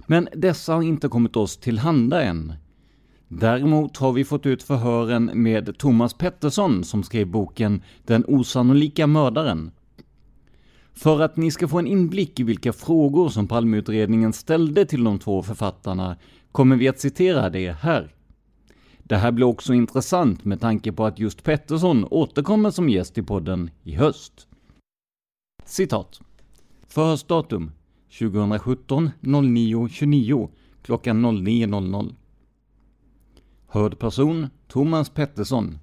men 0.07 0.27
dessa 0.35 0.73
har 0.73 0.83
inte 0.83 1.07
kommit 1.07 1.35
oss 1.35 1.57
till 1.57 1.79
handa 1.79 2.23
än. 2.23 2.53
Däremot 3.27 3.97
har 3.97 4.13
vi 4.13 4.25
fått 4.25 4.45
ut 4.45 4.63
förhören 4.63 5.31
med 5.33 5.77
Thomas 5.77 6.13
Pettersson 6.13 6.83
som 6.83 7.03
skrev 7.03 7.27
boken 7.27 7.81
Den 8.05 8.25
osannolika 8.27 9.07
mördaren. 9.07 9.71
För 10.93 11.21
att 11.21 11.37
ni 11.37 11.51
ska 11.51 11.67
få 11.67 11.79
en 11.79 11.87
inblick 11.87 12.39
i 12.39 12.43
vilka 12.43 12.73
frågor 12.73 13.29
som 13.29 13.47
Palmeutredningen 13.47 14.33
ställde 14.33 14.85
till 14.85 15.03
de 15.03 15.19
två 15.19 15.43
författarna 15.43 16.17
kommer 16.51 16.75
vi 16.75 16.87
att 16.87 16.99
citera 16.99 17.49
det 17.49 17.71
här. 17.71 18.13
Det 18.97 19.15
här 19.15 19.31
blir 19.31 19.45
också 19.45 19.73
intressant 19.73 20.45
med 20.45 20.61
tanke 20.61 20.91
på 20.91 21.05
att 21.05 21.19
just 21.19 21.43
Pettersson 21.43 22.07
återkommer 22.11 22.71
som 22.71 22.89
gäst 22.89 23.17
i 23.17 23.21
podden 23.23 23.69
i 23.83 23.95
höst. 23.95 24.47
Citat. 25.65 26.19
Förhörsdatum 26.87 27.71
2017 28.19 29.11
09 29.19 29.89
29 29.89 30.49
klockan 30.81 31.25
09.00. 31.25 32.15
Hörd 33.67 33.99
person 33.99 34.47
Thomas 34.67 35.09
Pettersson. 35.09 35.79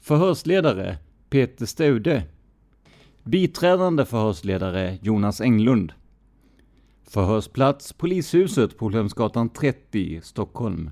Förhörsledare 0.00 0.98
Peter 1.30 1.66
Staude. 1.66 2.22
Biträdande 3.22 4.04
förhörsledare 4.04 4.98
Jonas 5.02 5.40
Englund. 5.40 5.92
Förhörsplats 7.04 7.92
Polishuset 7.92 8.78
på 8.78 8.86
Olhemsgatan 8.86 9.48
30, 9.48 10.20
Stockholm. 10.22 10.90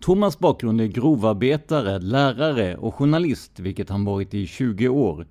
Thomas 0.00 0.38
bakgrund 0.38 0.80
är 0.80 0.86
grovarbetare, 0.86 1.98
lärare 1.98 2.76
och 2.76 2.94
journalist, 2.94 3.60
vilket 3.60 3.90
han 3.90 4.04
varit 4.04 4.34
i 4.34 4.46
20 4.46 4.88
år. 4.88 5.26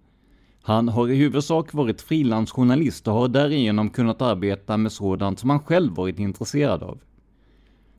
Han 0.68 0.88
har 0.88 1.10
i 1.10 1.16
huvudsak 1.16 1.74
varit 1.74 2.02
frilansjournalist 2.02 3.08
och 3.08 3.14
har 3.14 3.28
därigenom 3.28 3.90
kunnat 3.90 4.22
arbeta 4.22 4.78
med 4.78 4.92
sådant 4.92 5.40
som 5.40 5.50
han 5.50 5.60
själv 5.60 5.96
varit 5.96 6.20
intresserad 6.20 6.84
av. 6.84 7.00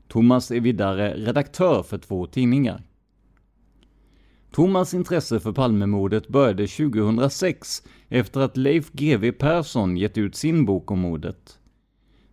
Thomas 0.07 0.51
är 0.51 0.59
vidare 0.59 1.13
redaktör 1.13 1.83
för 1.83 1.97
två 1.97 2.25
tidningar. 2.25 2.83
Thomas 4.51 4.93
intresse 4.93 5.39
för 5.39 5.51
Palmemordet 5.51 6.27
började 6.27 6.67
2006 6.67 7.83
efter 8.09 8.39
att 8.41 8.57
Leif 8.57 8.91
GW 8.91 9.31
Persson 9.31 9.97
gett 9.97 10.17
ut 10.17 10.35
sin 10.35 10.65
bok 10.65 10.91
om 10.91 10.99
mordet. 10.99 11.59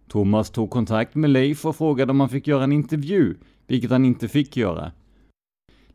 Thomas 0.08 0.50
tog 0.50 0.70
kontakt 0.70 1.14
med 1.14 1.30
Leif 1.30 1.66
och 1.66 1.76
frågade 1.76 2.10
om 2.10 2.20
han 2.20 2.28
fick 2.28 2.46
göra 2.46 2.64
en 2.64 2.72
intervju, 2.72 3.34
vilket 3.66 3.90
han 3.90 4.04
inte 4.04 4.28
fick 4.28 4.56
göra. 4.56 4.92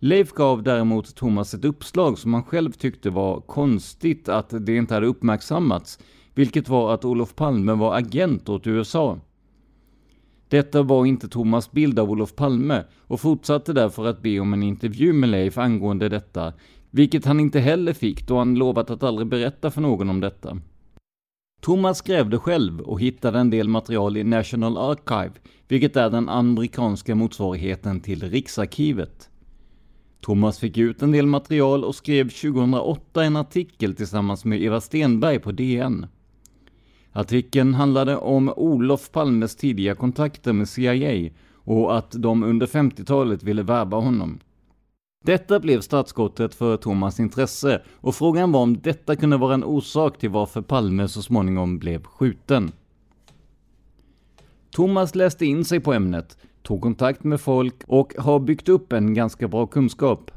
Leif 0.03 0.31
gav 0.31 0.63
däremot 0.63 1.15
Thomas 1.15 1.53
ett 1.53 1.65
uppslag 1.65 2.17
som 2.17 2.33
han 2.33 2.43
själv 2.43 2.71
tyckte 2.71 3.09
var 3.09 3.41
konstigt 3.41 4.29
att 4.29 4.65
det 4.65 4.75
inte 4.75 4.93
hade 4.93 5.05
uppmärksammats, 5.05 5.99
vilket 6.33 6.69
var 6.69 6.93
att 6.93 7.05
Olof 7.05 7.35
Palme 7.35 7.73
var 7.73 7.97
agent 7.97 8.49
åt 8.49 8.67
USA. 8.67 9.19
Detta 10.49 10.81
var 10.81 11.05
inte 11.05 11.27
Thomas 11.29 11.71
bild 11.71 11.99
av 11.99 12.11
Olof 12.11 12.35
Palme 12.35 12.83
och 13.07 13.19
fortsatte 13.19 13.73
därför 13.73 14.05
att 14.05 14.21
be 14.21 14.39
om 14.39 14.53
en 14.53 14.63
intervju 14.63 15.13
med 15.13 15.29
Leif 15.29 15.57
angående 15.57 16.09
detta, 16.09 16.53
vilket 16.89 17.25
han 17.25 17.39
inte 17.39 17.59
heller 17.59 17.93
fick 17.93 18.27
då 18.27 18.37
han 18.37 18.55
lovat 18.55 18.89
att 18.89 19.03
aldrig 19.03 19.27
berätta 19.27 19.71
för 19.71 19.81
någon 19.81 20.09
om 20.09 20.19
detta. 20.19 20.57
Thomas 21.61 22.01
grävde 22.01 22.37
själv 22.37 22.81
och 22.81 23.01
hittade 23.01 23.39
en 23.39 23.49
del 23.49 23.67
material 23.67 24.17
i 24.17 24.23
National 24.23 24.77
Archive, 24.77 25.33
vilket 25.67 25.95
är 25.95 26.09
den 26.09 26.29
amerikanska 26.29 27.15
motsvarigheten 27.15 27.99
till 27.99 28.29
Riksarkivet. 28.29 29.30
Thomas 30.21 30.59
fick 30.59 30.77
ut 30.77 31.01
en 31.01 31.11
del 31.11 31.25
material 31.25 31.83
och 31.83 31.95
skrev 31.95 32.29
2008 32.29 33.23
en 33.23 33.35
artikel 33.35 33.95
tillsammans 33.95 34.45
med 34.45 34.61
Eva 34.61 34.81
Stenberg 34.81 35.39
på 35.39 35.51
DN. 35.51 36.05
Artikeln 37.11 37.73
handlade 37.73 38.17
om 38.17 38.53
Olof 38.55 39.11
Palmes 39.11 39.55
tidiga 39.55 39.95
kontakter 39.95 40.53
med 40.53 40.69
CIA 40.69 41.29
och 41.53 41.97
att 41.97 42.11
de 42.11 42.43
under 42.43 42.67
50-talet 42.67 43.43
ville 43.43 43.63
värva 43.63 43.97
honom. 43.97 44.39
Detta 45.23 45.59
blev 45.59 45.81
startskottet 45.81 46.55
för 46.55 46.77
Thomas 46.77 47.19
intresse 47.19 47.81
och 47.91 48.15
frågan 48.15 48.51
var 48.51 48.61
om 48.61 48.81
detta 48.81 49.15
kunde 49.15 49.37
vara 49.37 49.53
en 49.53 49.63
orsak 49.63 50.17
till 50.17 50.29
varför 50.29 50.61
Palme 50.61 51.07
så 51.07 51.21
småningom 51.21 51.79
blev 51.79 52.03
skjuten. 52.03 52.71
Thomas 54.71 55.15
läste 55.15 55.45
in 55.45 55.65
sig 55.65 55.79
på 55.79 55.93
ämnet, 55.93 56.37
tog 56.63 56.81
kontakt 56.81 57.23
med 57.23 57.41
folk 57.41 57.83
och 57.87 58.13
har 58.17 58.39
byggt 58.39 58.69
upp 58.69 58.93
en 58.93 59.13
ganska 59.13 59.47
bra 59.47 59.67
kunskap. 59.67 60.31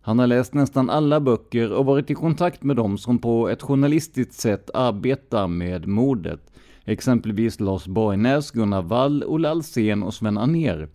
Han 0.00 0.18
har 0.18 0.26
läst 0.26 0.54
nästan 0.54 0.90
alla 0.90 1.20
böcker 1.20 1.72
och 1.72 1.86
varit 1.86 2.10
i 2.10 2.14
kontakt 2.14 2.62
med 2.62 2.76
dem 2.76 2.98
som 2.98 3.18
på 3.18 3.48
ett 3.48 3.62
journalistiskt 3.62 4.32
sätt 4.32 4.70
arbetar 4.74 5.48
med 5.48 5.86
mordet. 5.86 6.52
Exempelvis 6.84 7.60
Lars 7.60 7.86
Borgnäs, 7.86 8.50
Gunnar 8.50 8.82
Wall, 8.82 9.24
Olle 9.26 9.48
Alsen 9.48 10.02
och 10.02 10.14
Sven 10.14 10.38
Anér. 10.38 10.88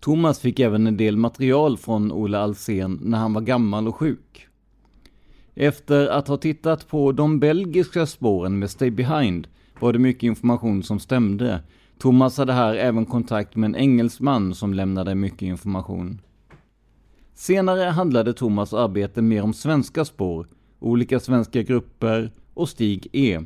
Thomas 0.00 0.40
fick 0.40 0.60
även 0.60 0.86
en 0.86 0.96
del 0.96 1.16
material 1.16 1.76
från 1.76 2.12
Olle 2.12 2.38
Alsen 2.38 3.00
när 3.02 3.18
han 3.18 3.32
var 3.32 3.40
gammal 3.40 3.88
och 3.88 3.96
sjuk. 3.96 4.46
Efter 5.54 6.06
att 6.06 6.28
ha 6.28 6.36
tittat 6.36 6.88
på 6.88 7.12
de 7.12 7.40
belgiska 7.40 8.06
spåren 8.06 8.58
med 8.58 8.70
Stay 8.70 8.90
Behind 8.90 9.48
var 9.80 9.92
det 9.92 9.98
mycket 9.98 10.22
information 10.22 10.82
som 10.82 11.00
stämde. 11.00 11.62
Thomas 12.00 12.38
hade 12.38 12.52
här 12.52 12.74
även 12.74 13.06
kontakt 13.06 13.56
med 13.56 13.68
en 13.68 13.76
engelsman 13.76 14.54
som 14.54 14.74
lämnade 14.74 15.14
mycket 15.14 15.42
information. 15.42 16.20
Senare 17.34 17.82
handlade 17.82 18.32
Thomas 18.32 18.72
arbete 18.72 19.22
mer 19.22 19.42
om 19.42 19.54
svenska 19.54 20.04
spår, 20.04 20.48
olika 20.78 21.20
svenska 21.20 21.62
grupper 21.62 22.32
och 22.54 22.68
Stig 22.68 23.08
E. 23.12 23.40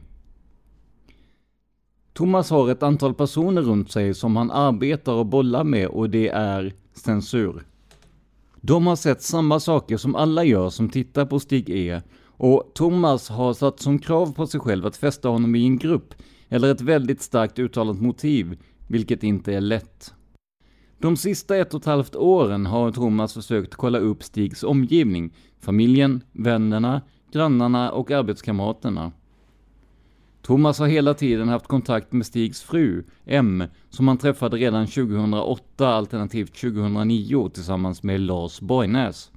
Thomas 2.12 2.51
har 2.51 2.71
ett 2.71 2.83
antal 2.83 3.14
personer 3.14 3.62
runt 3.62 3.90
sig 3.90 4.14
som 4.14 4.37
han 4.37 4.51
arbetar 4.51 5.12
och 5.12 5.27
bollar 5.27 5.64
med 5.64 5.88
och 5.88 6.11
det 6.11 6.29
är 6.29 6.73
censur. 6.93 7.62
De 8.61 8.87
har 8.87 8.97
sett 8.97 9.23
samma 9.23 9.61
saker 9.61 9.97
som 9.97 10.14
alla 10.14 10.45
gör 10.45 10.71
som 10.71 10.88
tittar 10.88 11.27
på 11.27 11.40
Stig 11.40 11.71
E 11.71 12.03
och 12.37 12.71
Thomas 12.75 13.29
har 13.29 13.55
satt 13.55 13.81
som 13.81 13.99
krav 13.99 14.33
på 14.35 14.47
sig 14.47 14.61
själv 14.61 14.87
att 14.87 14.97
fästa 14.97 15.29
honom 15.29 15.55
i 15.55 15.67
en 15.67 15.79
grupp 15.79 16.14
eller 16.49 16.71
ett 16.71 16.81
väldigt 16.81 17.23
starkt 17.23 17.59
uttalat 17.59 18.01
motiv, 18.01 18.59
vilket 18.87 19.23
inte 19.23 19.55
är 19.55 19.61
lätt. 19.61 20.15
De 20.99 21.17
sista 21.17 21.57
ett 21.57 21.75
och 21.75 21.81
ett 21.81 21.87
halvt 21.87 22.17
åren 22.17 22.67
har 22.67 22.93
Thomas 22.93 23.35
försökt 23.35 23.75
kolla 23.75 23.99
upp 23.99 24.23
Stigs 24.23 24.63
omgivning, 24.63 25.33
familjen, 25.61 26.21
vännerna, 26.33 27.03
grannarna 27.33 27.93
och 27.93 28.11
arbetskamraterna. 28.11 29.13
Thomas 30.43 30.79
har 30.79 30.87
hela 30.87 31.15
tiden 31.15 31.49
haft 31.49 31.67
kontakt 31.67 32.13
med 32.13 32.27
Stigs 32.27 32.63
fru, 32.63 33.05
M, 33.25 33.65
som 33.91 34.09
han 34.09 34.19
träffade 34.19 34.57
redan 34.57 34.87
2008 34.87 35.89
alternativt 35.89 36.55
2009 36.61 37.49
tillsammans 37.49 38.03
med 38.03 38.21
Lars 38.21 38.61
Borgnäs. 38.61 39.31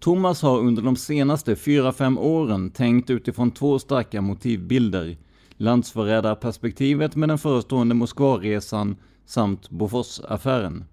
Thomas 0.00 0.42
har 0.42 0.58
under 0.58 0.82
de 0.82 0.96
senaste 0.96 1.54
4-5 1.54 2.18
åren 2.18 2.70
tänkt 2.70 3.10
utifrån 3.10 3.50
två 3.50 3.78
starka 3.78 4.20
motivbilder. 4.20 5.16
Landsförrädarperspektivet 5.56 7.16
med 7.16 7.28
den 7.28 7.38
förestående 7.38 7.94
Moskvaresan 7.94 8.96
samt 9.26 9.70
Boforsaffären. 9.70 10.84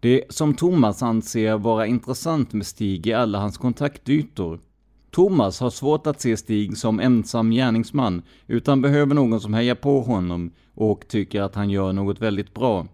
Det 0.00 0.24
som 0.28 0.54
Thomas 0.54 1.02
anser 1.02 1.58
vara 1.58 1.86
intressant 1.86 2.52
med 2.52 2.66
Stig 2.66 3.06
är 3.06 3.16
alla 3.16 3.38
hans 3.38 3.58
kontaktytor. 3.58 4.60
Thomas 5.10 5.60
har 5.60 5.70
svårt 5.70 6.06
att 6.06 6.20
se 6.20 6.36
Stig 6.36 6.76
som 6.76 7.00
ensam 7.00 7.50
gärningsman, 7.50 8.22
utan 8.46 8.82
behöver 8.82 9.14
någon 9.14 9.40
som 9.40 9.54
hejar 9.54 9.74
på 9.74 10.00
honom 10.00 10.50
och 10.74 11.08
tycker 11.08 11.42
att 11.42 11.54
han 11.54 11.70
gör 11.70 11.92
något 11.92 12.20
väldigt 12.20 12.54
bra. 12.54 12.86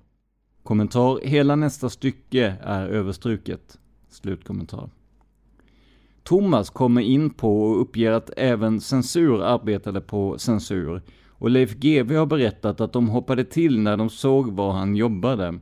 Kommentar, 0.63 1.21
hela 1.23 1.57
nästa 1.57 1.89
stycke 1.89 2.57
är 2.63 2.89
överstruket. 2.89 3.79
Slutkommentar. 4.11 4.91
Thomas 6.23 6.71
kommer 6.71 7.01
in 7.01 7.31
på 7.31 7.63
och 7.63 7.81
uppger 7.81 8.13
att 8.13 8.31
även 8.37 8.81
censur 8.81 9.43
arbetade 9.43 10.01
på 10.01 10.39
censur 10.39 11.03
och 11.29 11.51
Leif 11.51 11.75
GW 11.75 12.17
har 12.17 12.27
berättat 12.27 12.81
att 12.81 12.93
de 12.93 13.09
hoppade 13.09 13.45
till 13.45 13.81
när 13.81 13.97
de 13.97 14.11
såg 14.11 14.53
var 14.53 14.73
han 14.73 14.97
jobbade. 14.97 15.61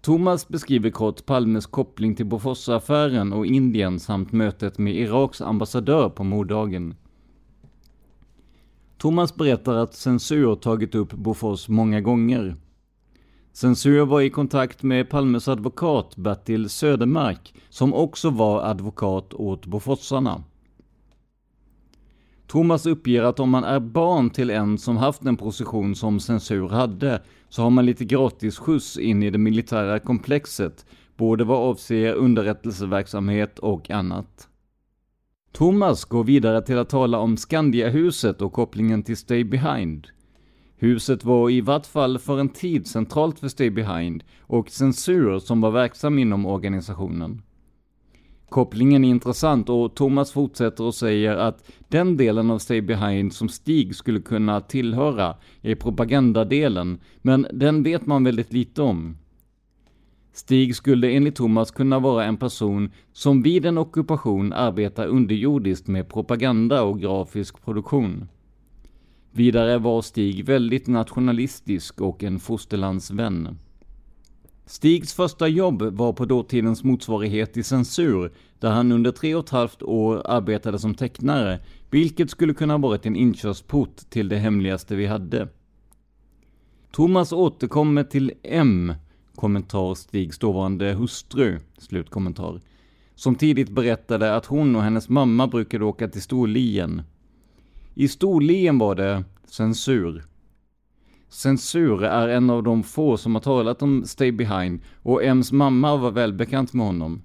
Thomas 0.00 0.48
beskriver 0.48 0.90
kort 0.90 1.26
Palmes 1.26 1.66
koppling 1.66 2.14
till 2.14 2.26
Boforsaffären 2.26 3.32
och 3.32 3.46
Indien 3.46 4.00
samt 4.00 4.32
mötet 4.32 4.78
med 4.78 4.94
Iraks 4.94 5.40
ambassadör 5.40 6.08
på 6.08 6.24
morddagen. 6.24 6.94
Thomas 8.98 9.34
berättar 9.34 9.74
att 9.74 9.94
censur 9.94 10.54
tagit 10.54 10.94
upp 10.94 11.12
Bofors 11.12 11.68
många 11.68 12.00
gånger. 12.00 12.56
Censur 13.56 14.06
var 14.06 14.20
i 14.20 14.30
kontakt 14.30 14.82
med 14.82 15.10
Palmes 15.10 15.48
advokat 15.48 16.16
Bertil 16.16 16.68
Södermark, 16.68 17.54
som 17.68 17.94
också 17.94 18.30
var 18.30 18.62
advokat 18.62 19.34
åt 19.34 19.66
Boforsarna. 19.66 20.44
Thomas 22.46 22.86
uppger 22.86 23.22
att 23.22 23.40
om 23.40 23.50
man 23.50 23.64
är 23.64 23.80
barn 23.80 24.30
till 24.30 24.50
en 24.50 24.78
som 24.78 24.96
haft 24.96 25.24
en 25.24 25.36
position 25.36 25.94
som 25.94 26.20
censur 26.20 26.68
hade, 26.68 27.22
så 27.48 27.62
har 27.62 27.70
man 27.70 27.86
lite 27.86 28.04
gratis 28.04 28.58
skjuts 28.58 28.98
in 28.98 29.22
i 29.22 29.30
det 29.30 29.38
militära 29.38 29.98
komplexet, 29.98 30.86
både 31.16 31.44
vad 31.44 31.58
avser 31.58 32.14
underrättelseverksamhet 32.14 33.58
och 33.58 33.90
annat. 33.90 34.48
Thomas 35.52 36.04
går 36.04 36.24
vidare 36.24 36.62
till 36.62 36.78
att 36.78 36.88
tala 36.88 37.18
om 37.18 37.36
Skandiahuset 37.36 38.42
och 38.42 38.52
kopplingen 38.52 39.02
till 39.02 39.16
Stay 39.16 39.44
Behind. 39.44 40.06
Huset 40.84 41.24
var 41.24 41.50
i 41.50 41.60
vart 41.60 41.86
fall 41.86 42.18
för 42.18 42.40
en 42.40 42.48
tid 42.48 42.86
centralt 42.86 43.38
för 43.38 43.48
Stay 43.48 43.70
Behind 43.70 44.24
och 44.40 44.70
censurer 44.70 45.38
som 45.38 45.60
var 45.60 45.70
verksam 45.70 46.18
inom 46.18 46.46
organisationen. 46.46 47.42
Kopplingen 48.48 49.04
är 49.04 49.08
intressant 49.08 49.68
och 49.68 49.94
Thomas 49.94 50.32
fortsätter 50.32 50.84
och 50.84 50.94
säger 50.94 51.36
att 51.36 51.70
den 51.88 52.16
delen 52.16 52.50
av 52.50 52.58
Stay 52.58 52.80
Behind 52.80 53.32
som 53.32 53.48
Stig 53.48 53.96
skulle 53.96 54.20
kunna 54.20 54.60
tillhöra 54.60 55.36
är 55.62 55.74
propagandadelen, 55.74 57.00
men 57.22 57.46
den 57.52 57.82
vet 57.82 58.06
man 58.06 58.24
väldigt 58.24 58.52
lite 58.52 58.82
om. 58.82 59.16
Stig 60.32 60.76
skulle 60.76 61.10
enligt 61.10 61.36
Thomas 61.36 61.70
kunna 61.70 61.98
vara 61.98 62.24
en 62.24 62.36
person 62.36 62.90
som 63.12 63.42
vid 63.42 63.66
en 63.66 63.78
ockupation 63.78 64.52
arbetar 64.52 65.06
underjordiskt 65.06 65.86
med 65.86 66.08
propaganda 66.08 66.82
och 66.82 67.00
grafisk 67.00 67.64
produktion. 67.64 68.28
Vidare 69.36 69.78
var 69.78 70.02
Stig 70.02 70.44
väldigt 70.44 70.86
nationalistisk 70.86 72.00
och 72.00 72.24
en 72.24 72.38
fosterlandsvän. 72.38 73.58
Stigs 74.66 75.14
första 75.14 75.48
jobb 75.48 75.82
var 75.82 76.12
på 76.12 76.24
dåtidens 76.24 76.84
motsvarighet 76.84 77.52
till 77.52 77.64
censur, 77.64 78.32
där 78.58 78.70
han 78.70 78.92
under 78.92 79.10
tre 79.10 79.34
och 79.34 79.44
ett 79.44 79.50
halvt 79.50 79.82
år 79.82 80.22
arbetade 80.24 80.78
som 80.78 80.94
tecknare, 80.94 81.60
vilket 81.90 82.30
skulle 82.30 82.54
kunna 82.54 82.78
varit 82.78 83.06
en 83.06 83.16
inkörsport 83.16 83.96
till 84.10 84.28
det 84.28 84.36
hemligaste 84.36 84.96
vi 84.96 85.06
hade. 85.06 85.48
Thomas 86.92 87.32
återkommer 87.32 88.04
till 88.04 88.32
M, 88.42 88.94
kommentar 89.34 89.94
Stigs 89.94 90.38
dåvarande 90.38 90.92
hustru, 90.92 91.58
slutkommentar, 91.78 92.60
som 93.14 93.34
tidigt 93.34 93.70
berättade 93.70 94.36
att 94.36 94.46
hon 94.46 94.76
och 94.76 94.82
hennes 94.82 95.08
mamma 95.08 95.46
brukade 95.46 95.84
åka 95.84 96.08
till 96.08 96.22
Storlien. 96.22 97.02
I 97.96 98.08
Storlien 98.08 98.78
var 98.78 98.94
det 98.94 99.24
censur. 99.46 100.24
Censur 101.28 102.04
är 102.04 102.28
en 102.28 102.50
av 102.50 102.62
de 102.62 102.82
få 102.82 103.16
som 103.16 103.34
har 103.34 103.42
talat 103.42 103.82
om 103.82 104.04
Stay 104.04 104.32
Behind 104.32 104.80
och 105.02 105.22
M's 105.22 105.54
mamma 105.54 105.96
var 105.96 106.10
välbekant 106.10 106.72
med 106.72 106.86
honom. 106.86 107.22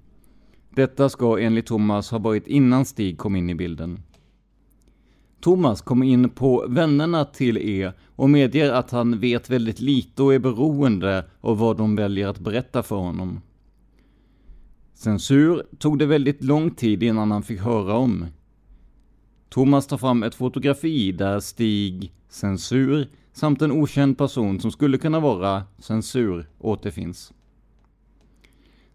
Detta 0.70 1.10
ska 1.10 1.40
enligt 1.40 1.66
Thomas 1.66 2.12
ha 2.12 2.18
varit 2.18 2.48
innan 2.48 2.86
Stig 2.86 3.18
kom 3.18 3.36
in 3.36 3.50
i 3.50 3.56
bilden. 3.56 4.00
Thomas 5.42 5.82
kommer 5.82 6.06
in 6.06 6.30
på 6.30 6.66
vännerna 6.68 7.26
till 7.26 7.58
E 7.58 7.92
och 8.16 8.30
medger 8.30 8.72
att 8.72 8.92
han 8.92 9.20
vet 9.20 9.50
väldigt 9.50 9.80
lite 9.80 10.24
och 10.24 10.34
är 10.34 10.40
beroende 10.40 11.26
av 11.42 11.58
vad 11.58 11.78
de 11.78 11.96
väljer 11.96 12.28
att 12.28 12.40
berätta 12.40 12.84
för 12.84 12.96
honom. 12.96 13.42
Censur 14.94 15.64
tog 15.80 16.00
det 16.00 16.06
väldigt 16.06 16.44
lång 16.44 16.72
tid 16.72 17.04
innan 17.04 17.32
han 17.32 17.44
fick 17.44 17.60
höra 17.60 17.94
om. 17.94 18.26
Thomas 19.50 19.88
tar 19.88 19.98
fram 19.98 20.24
ett 20.24 20.36
fotografi 20.36 21.12
där 21.12 21.40
Stig, 21.40 22.14
censur 22.30 23.08
samt 23.34 23.62
en 23.62 23.72
okänd 23.72 24.18
person 24.18 24.60
som 24.60 24.72
skulle 24.72 24.98
kunna 24.98 25.20
vara 25.20 25.64
censur 25.80 26.50
återfinns. 26.60 27.34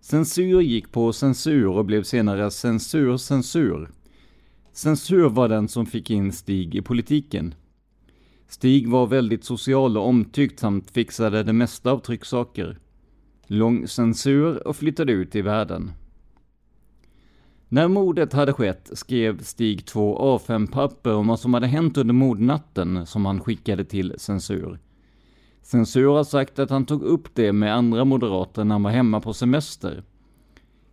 Censur 0.00 0.60
gick 0.60 0.92
på 0.92 1.12
censur 1.12 1.66
och 1.66 1.84
blev 1.84 2.02
senare 2.02 2.50
censur 2.50 3.16
censur. 3.16 3.90
Censur 4.72 5.28
var 5.28 5.48
den 5.48 5.68
som 5.68 5.86
fick 5.86 6.10
in 6.10 6.32
Stig 6.32 6.74
i 6.74 6.82
politiken. 6.82 7.54
Stig 8.48 8.88
var 8.88 9.06
väldigt 9.06 9.44
social 9.44 9.96
och 9.96 10.08
omtyckt 10.08 10.60
samt 10.60 10.90
fixade 10.90 11.42
det 11.42 11.52
mesta 11.52 11.90
av 11.90 11.98
trycksaker. 11.98 12.78
Lång 13.46 13.88
censur 13.88 14.68
och 14.68 14.76
flyttade 14.76 15.12
ut 15.12 15.34
i 15.34 15.42
världen. 15.42 15.92
När 17.68 17.88
mordet 17.88 18.32
hade 18.32 18.52
skett 18.52 18.90
skrev 18.92 19.42
Stig 19.42 19.86
två 19.86 20.18
A5-papper 20.18 21.14
om 21.14 21.26
vad 21.26 21.40
som 21.40 21.54
hade 21.54 21.66
hänt 21.66 21.96
under 21.96 22.14
mordnatten 22.14 23.06
som 23.06 23.26
han 23.26 23.40
skickade 23.40 23.84
till 23.84 24.14
censur. 24.18 24.78
Censur 25.62 26.08
har 26.08 26.24
sagt 26.24 26.58
att 26.58 26.70
han 26.70 26.86
tog 26.86 27.02
upp 27.02 27.28
det 27.34 27.52
med 27.52 27.74
andra 27.74 28.04
moderater 28.04 28.64
när 28.64 28.74
han 28.74 28.82
var 28.82 28.90
hemma 28.90 29.20
på 29.20 29.32
semester. 29.32 30.02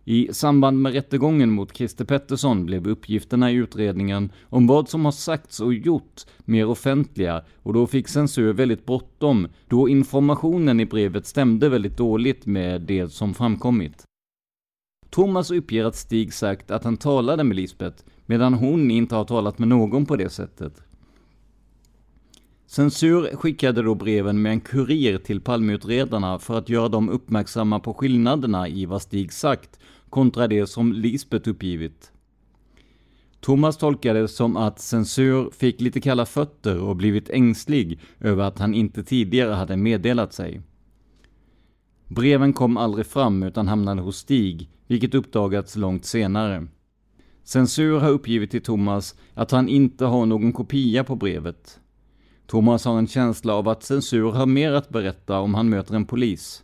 I 0.04 0.28
samband 0.32 0.82
med 0.82 0.92
rättegången 0.92 1.50
mot 1.50 1.76
Christer 1.76 2.04
Pettersson 2.04 2.66
blev 2.66 2.88
uppgifterna 2.88 3.50
i 3.50 3.54
utredningen 3.54 4.32
om 4.44 4.66
vad 4.66 4.88
som 4.88 5.04
har 5.04 5.12
sagts 5.12 5.60
och 5.60 5.74
gjort 5.74 6.22
mer 6.44 6.66
offentliga 6.66 7.42
och 7.62 7.72
då 7.72 7.86
fick 7.86 8.08
censur 8.08 8.52
väldigt 8.52 8.86
bråttom 8.86 9.48
då 9.68 9.88
informationen 9.88 10.80
i 10.80 10.86
brevet 10.86 11.26
stämde 11.26 11.68
väldigt 11.68 11.96
dåligt 11.96 12.46
med 12.46 12.80
det 12.80 13.08
som 13.08 13.34
framkommit. 13.34 14.06
Thomas 15.12 15.50
uppger 15.50 15.84
att 15.84 15.96
Stig 15.96 16.34
sagt 16.34 16.70
att 16.70 16.84
han 16.84 16.96
talade 16.96 17.44
med 17.44 17.56
Lisbeth, 17.56 18.04
medan 18.26 18.54
hon 18.54 18.90
inte 18.90 19.14
har 19.14 19.24
talat 19.24 19.58
med 19.58 19.68
någon 19.68 20.06
på 20.06 20.16
det 20.16 20.28
sättet. 20.28 20.82
Censur 22.66 23.36
skickade 23.36 23.82
då 23.82 23.94
breven 23.94 24.42
med 24.42 24.52
en 24.52 24.60
kurir 24.60 25.18
till 25.18 25.40
Palmeutredarna 25.40 26.38
för 26.38 26.58
att 26.58 26.68
göra 26.68 26.88
dem 26.88 27.08
uppmärksamma 27.08 27.80
på 27.80 27.94
skillnaderna 27.94 28.68
i 28.68 28.86
vad 28.86 29.02
Stig 29.02 29.32
sagt 29.32 29.80
kontra 30.10 30.48
det 30.48 30.66
som 30.66 30.92
Lisbeth 30.92 31.48
uppgivit. 31.48 32.12
Thomas 33.40 33.76
tolkade 33.76 34.20
det 34.20 34.28
som 34.28 34.56
att 34.56 34.80
censur 34.80 35.50
fick 35.50 35.80
lite 35.80 36.00
kalla 36.00 36.26
fötter 36.26 36.80
och 36.80 36.96
blivit 36.96 37.30
ängslig 37.30 38.00
över 38.20 38.44
att 38.44 38.58
han 38.58 38.74
inte 38.74 39.04
tidigare 39.04 39.52
hade 39.52 39.76
meddelat 39.76 40.32
sig. 40.32 40.60
Breven 42.08 42.52
kom 42.52 42.76
aldrig 42.76 43.06
fram 43.06 43.42
utan 43.42 43.68
hamnade 43.68 44.02
hos 44.02 44.16
Stig, 44.16 44.68
vilket 44.92 45.14
uppdagats 45.14 45.76
långt 45.76 46.04
senare. 46.04 46.66
Censur 47.44 48.00
har 48.00 48.10
uppgivit 48.10 48.50
till 48.50 48.62
Thomas 48.62 49.14
att 49.34 49.50
han 49.50 49.68
inte 49.68 50.04
har 50.04 50.26
någon 50.26 50.52
kopia 50.52 51.04
på 51.04 51.16
brevet. 51.16 51.80
Thomas 52.46 52.84
har 52.84 52.98
en 52.98 53.06
känsla 53.06 53.54
av 53.54 53.68
att 53.68 53.82
censur 53.82 54.30
har 54.32 54.46
mer 54.46 54.72
att 54.72 54.88
berätta 54.88 55.38
om 55.38 55.54
han 55.54 55.68
möter 55.68 55.94
en 55.94 56.04
polis. 56.04 56.62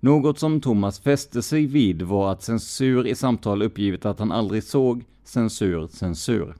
Något 0.00 0.38
som 0.38 0.60
Thomas 0.60 1.00
fäste 1.00 1.42
sig 1.42 1.66
vid 1.66 2.02
var 2.02 2.32
att 2.32 2.42
censur 2.42 3.06
i 3.06 3.14
samtal 3.14 3.62
uppgivit 3.62 4.04
att 4.04 4.18
han 4.18 4.32
aldrig 4.32 4.64
såg 4.64 5.04
censur 5.24 5.88
censur. 5.88 6.56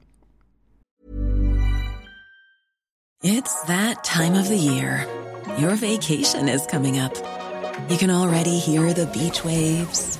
It's 3.23 3.67
that 3.67 4.03
time 4.03 4.41
of 4.41 4.47
the 4.47 4.57
year. 4.57 5.05
Your 5.59 5.75
vacation 5.75 6.49
is 6.49 6.67
coming 6.71 6.99
up. 6.99 7.13
You 7.89 7.97
can 7.97 8.09
already 8.09 8.57
hear 8.59 8.93
the 8.93 9.05
beach 9.05 9.45
waves, 9.45 10.19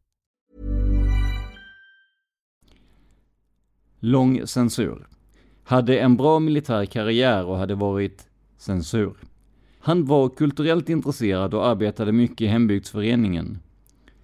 Lång 4.03 4.47
censur. 4.47 5.07
Hade 5.63 5.99
en 5.99 6.17
bra 6.17 6.39
militär 6.39 6.85
karriär 6.85 7.45
och 7.45 7.57
hade 7.57 7.75
varit 7.75 8.27
censur. 8.57 9.13
Han 9.79 10.05
var 10.05 10.29
kulturellt 10.29 10.89
intresserad 10.89 11.53
och 11.53 11.67
arbetade 11.67 12.11
mycket 12.11 12.41
i 12.41 12.47
hembygdsföreningen. 12.47 13.59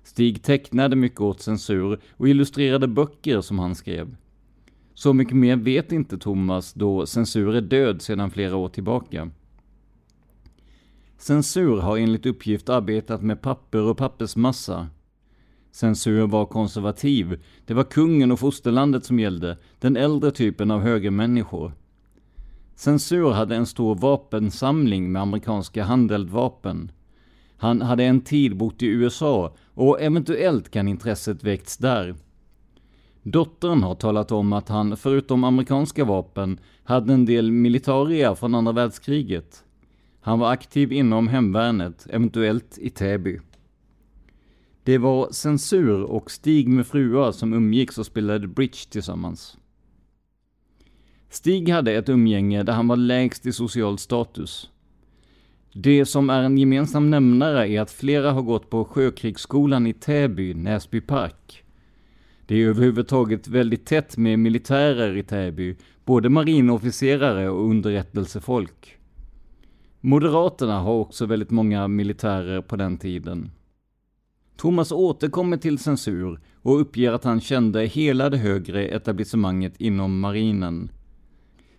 Stig 0.03 0.43
tecknade 0.43 0.95
mycket 0.95 1.21
åt 1.21 1.41
censur 1.41 1.99
och 2.11 2.29
illustrerade 2.29 2.87
böcker 2.87 3.41
som 3.41 3.59
han 3.59 3.75
skrev. 3.75 4.15
Så 4.93 5.13
mycket 5.13 5.35
mer 5.35 5.55
vet 5.55 5.91
inte 5.91 6.17
Thomas 6.17 6.73
då 6.73 7.05
censur 7.05 7.55
är 7.55 7.61
död 7.61 8.01
sedan 8.01 8.31
flera 8.31 8.55
år 8.55 8.69
tillbaka. 8.69 9.29
Censur 11.17 11.77
har 11.77 11.97
enligt 11.97 12.25
uppgift 12.25 12.69
arbetat 12.69 13.21
med 13.21 13.41
papper 13.41 13.81
och 13.81 13.97
pappersmassa. 13.97 14.87
Censur 15.71 16.27
var 16.27 16.45
konservativ. 16.45 17.43
Det 17.65 17.73
var 17.73 17.83
kungen 17.83 18.31
och 18.31 18.39
fosterlandet 18.39 19.05
som 19.05 19.19
gällde, 19.19 19.57
den 19.79 19.97
äldre 19.97 20.31
typen 20.31 20.71
av 20.71 20.81
högermänniskor. 20.81 21.73
Censur 22.75 23.31
hade 23.31 23.55
en 23.55 23.65
stor 23.65 23.95
vapensamling 23.95 25.11
med 25.11 25.21
amerikanska 25.21 25.83
handeldvapen. 25.83 26.91
Han 27.57 27.81
hade 27.81 28.03
en 28.03 28.21
tid 28.21 28.57
bott 28.57 28.83
i 28.83 28.87
USA 28.87 29.55
och 29.73 30.01
eventuellt 30.01 30.71
kan 30.71 30.87
intresset 30.87 31.43
väckts 31.43 31.77
där. 31.77 32.15
Dottern 33.23 33.83
har 33.83 33.95
talat 33.95 34.31
om 34.31 34.53
att 34.53 34.69
han, 34.69 34.97
förutom 34.97 35.43
amerikanska 35.43 36.05
vapen, 36.05 36.59
hade 36.83 37.13
en 37.13 37.25
del 37.25 37.51
militaria 37.51 38.35
från 38.35 38.55
andra 38.55 38.71
världskriget. 38.71 39.63
Han 40.21 40.39
var 40.39 40.51
aktiv 40.51 40.91
inom 40.91 41.27
hemvärnet, 41.27 42.07
eventuellt 42.09 42.77
i 42.77 42.89
Täby. 42.89 43.39
Det 44.87 44.97
var 44.97 45.31
censur 45.31 46.03
och 46.03 46.31
Stig 46.31 46.67
med 46.67 46.87
fruar 46.87 47.31
som 47.31 47.53
umgicks 47.53 47.97
och 47.97 48.05
spelade 48.05 48.47
bridge 48.47 48.89
tillsammans. 48.89 49.57
Stig 51.29 51.69
hade 51.69 51.91
ett 51.91 52.09
umgänge 52.09 52.63
där 52.63 52.73
han 52.73 52.87
var 52.87 52.95
lägst 52.95 53.45
i 53.45 53.51
social 53.51 53.97
status. 53.97 54.69
Det 55.73 56.05
som 56.05 56.29
är 56.29 56.43
en 56.43 56.57
gemensam 56.57 57.09
nämnare 57.09 57.69
är 57.69 57.81
att 57.81 57.91
flera 57.91 58.31
har 58.31 58.41
gått 58.41 58.69
på 58.69 58.85
Sjökrigsskolan 58.85 59.87
i 59.87 59.93
Täby, 59.93 60.53
Näsby 60.53 61.01
Park. 61.01 61.63
Det 62.45 62.55
är 62.55 62.67
överhuvudtaget 62.67 63.47
väldigt 63.47 63.85
tätt 63.85 64.17
med 64.17 64.39
militärer 64.39 65.17
i 65.17 65.23
Täby, 65.23 65.75
både 66.05 66.29
marinofficerare 66.29 67.49
och 67.49 67.69
underrättelsefolk. 67.69 68.97
Moderaterna 70.01 70.79
har 70.79 70.93
också 70.93 71.25
väldigt 71.25 71.51
många 71.51 71.87
militärer 71.87 72.61
på 72.61 72.75
den 72.75 72.97
tiden. 72.97 73.51
Thomas 74.57 74.91
återkommer 74.91 75.57
till 75.57 75.79
censur 75.79 76.39
och 76.61 76.81
uppger 76.81 77.11
att 77.11 77.23
han 77.23 77.41
kände 77.41 77.85
hela 77.85 78.29
det 78.29 78.37
högre 78.37 78.87
etablissemanget 78.87 79.81
inom 79.81 80.19
marinen. 80.19 80.91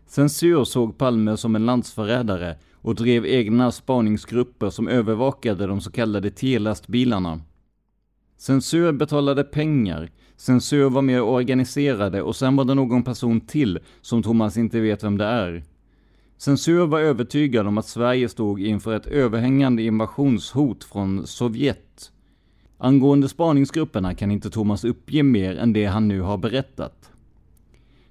Censur 0.06 0.64
såg 0.64 0.98
Palme 0.98 1.36
som 1.36 1.56
en 1.56 1.66
landsförrädare 1.66 2.56
och 2.74 2.94
drev 2.94 3.26
egna 3.26 3.72
spaningsgrupper 3.72 4.70
som 4.70 4.88
övervakade 4.88 5.66
de 5.66 5.80
så 5.80 5.90
kallade 5.90 6.30
T-lastbilarna. 6.30 7.40
Censur 8.36 8.92
betalade 8.92 9.44
pengar, 9.44 10.10
censur 10.36 10.90
var 10.90 11.02
mer 11.02 11.22
organiserade 11.22 12.22
och 12.22 12.36
sen 12.36 12.56
var 12.56 12.64
det 12.64 12.74
någon 12.74 13.02
person 13.02 13.40
till 13.40 13.78
som 14.00 14.22
Thomas 14.22 14.56
inte 14.56 14.80
vet 14.80 15.04
vem 15.04 15.18
det 15.18 15.24
är. 15.24 15.64
Censur 16.36 16.86
var 16.86 17.00
övertygad 17.00 17.66
om 17.66 17.78
att 17.78 17.86
Sverige 17.86 18.28
stod 18.28 18.60
inför 18.60 18.96
ett 18.96 19.06
överhängande 19.06 19.82
invasionshot 19.82 20.84
från 20.84 21.26
Sovjet. 21.26 22.12
Angående 22.80 23.28
spaningsgrupperna 23.28 24.14
kan 24.14 24.30
inte 24.30 24.50
Thomas 24.50 24.84
uppge 24.84 25.22
mer 25.22 25.56
än 25.56 25.72
det 25.72 25.84
han 25.84 26.08
nu 26.08 26.20
har 26.20 26.38
berättat. 26.38 27.10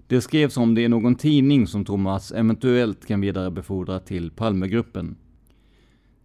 Det 0.08 0.21
skrevs 0.21 0.58
om 0.58 0.75
det 0.75 0.82
i 0.82 0.88
någon 0.88 1.15
tidning 1.15 1.67
som 1.67 1.86
Thomas 1.86 2.32
eventuellt 2.32 3.06
kan 3.06 3.21
vidarebefordra 3.21 3.99
till 3.99 4.32
Palmegruppen. 4.32 5.15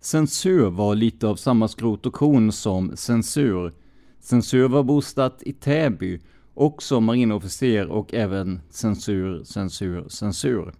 Censur 0.00 0.70
var 0.70 0.94
lite 0.94 1.26
av 1.26 1.37
samma 1.37 1.68
skrot 1.68 2.07
och 2.07 2.12
korn 2.12 2.52
som 2.52 2.96
censur. 2.96 3.72
Censur 4.20 4.68
var 4.68 4.83
bosatt 4.83 5.42
i 5.42 5.52
Täby, 5.52 6.20
också 6.55 7.00
marinofficer 7.00 7.87
och 7.87 8.14
även 8.14 8.61
censur, 8.70 9.44
censur, 9.44 10.09
censur. 10.09 10.72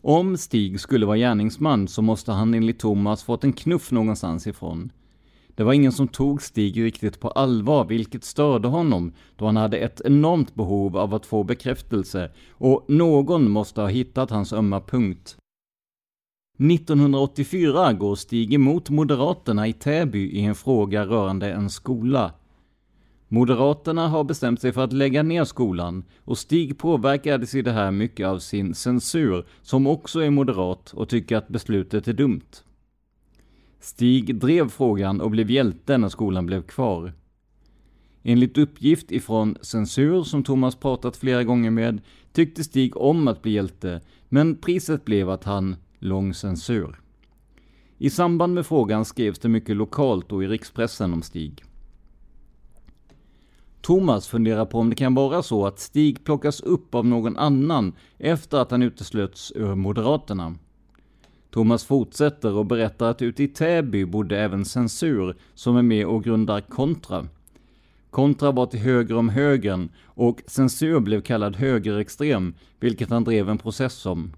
Om 0.00 0.36
Stig 0.36 0.80
skulle 0.80 1.06
vara 1.06 1.16
gärningsman 1.16 1.88
så 1.88 2.02
måste 2.02 2.32
han 2.32 2.54
enligt 2.54 2.78
Thomas 2.78 3.22
fått 3.22 3.44
en 3.44 3.52
knuff 3.52 3.90
någonstans 3.90 4.46
ifrån. 4.46 4.92
Det 5.56 5.64
var 5.64 5.72
ingen 5.72 5.92
som 5.92 6.08
tog 6.08 6.42
Stig 6.42 6.84
riktigt 6.84 7.20
på 7.20 7.28
allvar, 7.28 7.84
vilket 7.84 8.24
störde 8.24 8.68
honom, 8.68 9.12
då 9.36 9.46
han 9.46 9.56
hade 9.56 9.78
ett 9.78 10.00
enormt 10.04 10.54
behov 10.54 10.96
av 10.96 11.14
att 11.14 11.26
få 11.26 11.44
bekräftelse, 11.44 12.30
och 12.50 12.84
någon 12.88 13.50
måste 13.50 13.80
ha 13.80 13.88
hittat 13.88 14.30
hans 14.30 14.52
ömma 14.52 14.80
punkt. 14.80 15.36
1984 16.58 17.92
går 17.92 18.14
Stig 18.14 18.54
emot 18.54 18.90
Moderaterna 18.90 19.68
i 19.68 19.72
Täby 19.72 20.30
i 20.30 20.40
en 20.44 20.54
fråga 20.54 21.06
rörande 21.06 21.52
en 21.52 21.70
skola. 21.70 22.32
Moderaterna 23.28 24.08
har 24.08 24.24
bestämt 24.24 24.60
sig 24.60 24.72
för 24.72 24.84
att 24.84 24.92
lägga 24.92 25.22
ner 25.22 25.44
skolan 25.44 26.04
och 26.24 26.38
Stig 26.38 26.78
påverkades 26.78 27.54
i 27.54 27.62
det 27.62 27.72
här 27.72 27.90
mycket 27.90 28.26
av 28.26 28.38
sin 28.38 28.74
censur, 28.74 29.46
som 29.62 29.86
också 29.86 30.20
är 30.20 30.30
moderat 30.30 30.92
och 30.92 31.08
tycker 31.08 31.36
att 31.36 31.48
beslutet 31.48 32.08
är 32.08 32.12
dumt. 32.12 32.50
Stig 33.84 34.36
drev 34.40 34.68
frågan 34.68 35.20
och 35.20 35.30
blev 35.30 35.50
hjälte 35.50 35.98
när 35.98 36.08
skolan 36.08 36.46
blev 36.46 36.62
kvar. 36.62 37.12
Enligt 38.22 38.58
uppgift 38.58 39.12
ifrån 39.12 39.56
censur, 39.60 40.22
som 40.22 40.44
Thomas 40.44 40.76
pratat 40.76 41.16
flera 41.16 41.44
gånger 41.44 41.70
med, 41.70 42.00
tyckte 42.32 42.64
Stig 42.64 42.96
om 42.96 43.28
att 43.28 43.42
bli 43.42 43.52
hjälte, 43.52 44.00
men 44.28 44.56
priset 44.56 45.04
blev 45.04 45.30
att 45.30 45.44
han 45.44 45.76
lång 45.98 46.34
censur. 46.34 47.00
I 47.98 48.10
samband 48.10 48.54
med 48.54 48.66
frågan 48.66 49.04
skrevs 49.04 49.38
det 49.38 49.48
mycket 49.48 49.76
lokalt 49.76 50.32
och 50.32 50.44
i 50.44 50.46
rikspressen 50.46 51.12
om 51.12 51.22
Stig. 51.22 51.64
Thomas 53.80 54.28
funderar 54.28 54.64
på 54.64 54.78
om 54.78 54.90
det 54.90 54.96
kan 54.96 55.14
vara 55.14 55.42
så 55.42 55.66
att 55.66 55.78
Stig 55.78 56.24
plockas 56.24 56.60
upp 56.60 56.94
av 56.94 57.06
någon 57.06 57.36
annan 57.36 57.92
efter 58.18 58.58
att 58.58 58.70
han 58.70 58.82
uteslöts 58.82 59.52
ur 59.54 59.74
Moderaterna. 59.74 60.54
Thomas 61.54 61.84
fortsätter 61.84 62.54
och 62.54 62.66
berättar 62.66 63.10
att 63.10 63.22
ute 63.22 63.42
i 63.42 63.48
Täby 63.48 64.04
bodde 64.04 64.38
även 64.38 64.64
Censur, 64.64 65.36
som 65.54 65.76
är 65.76 65.82
med 65.82 66.06
och 66.06 66.24
grundar 66.24 66.60
Kontra. 66.60 67.26
Kontra 68.10 68.52
var 68.52 68.66
till 68.66 68.80
höger 68.80 69.16
om 69.16 69.28
högern 69.28 69.88
och 70.04 70.42
Censur 70.46 71.00
blev 71.00 71.20
kallad 71.20 71.56
högerextrem, 71.56 72.54
vilket 72.80 73.10
han 73.10 73.24
drev 73.24 73.48
en 73.48 73.58
process 73.58 74.06
om. 74.06 74.32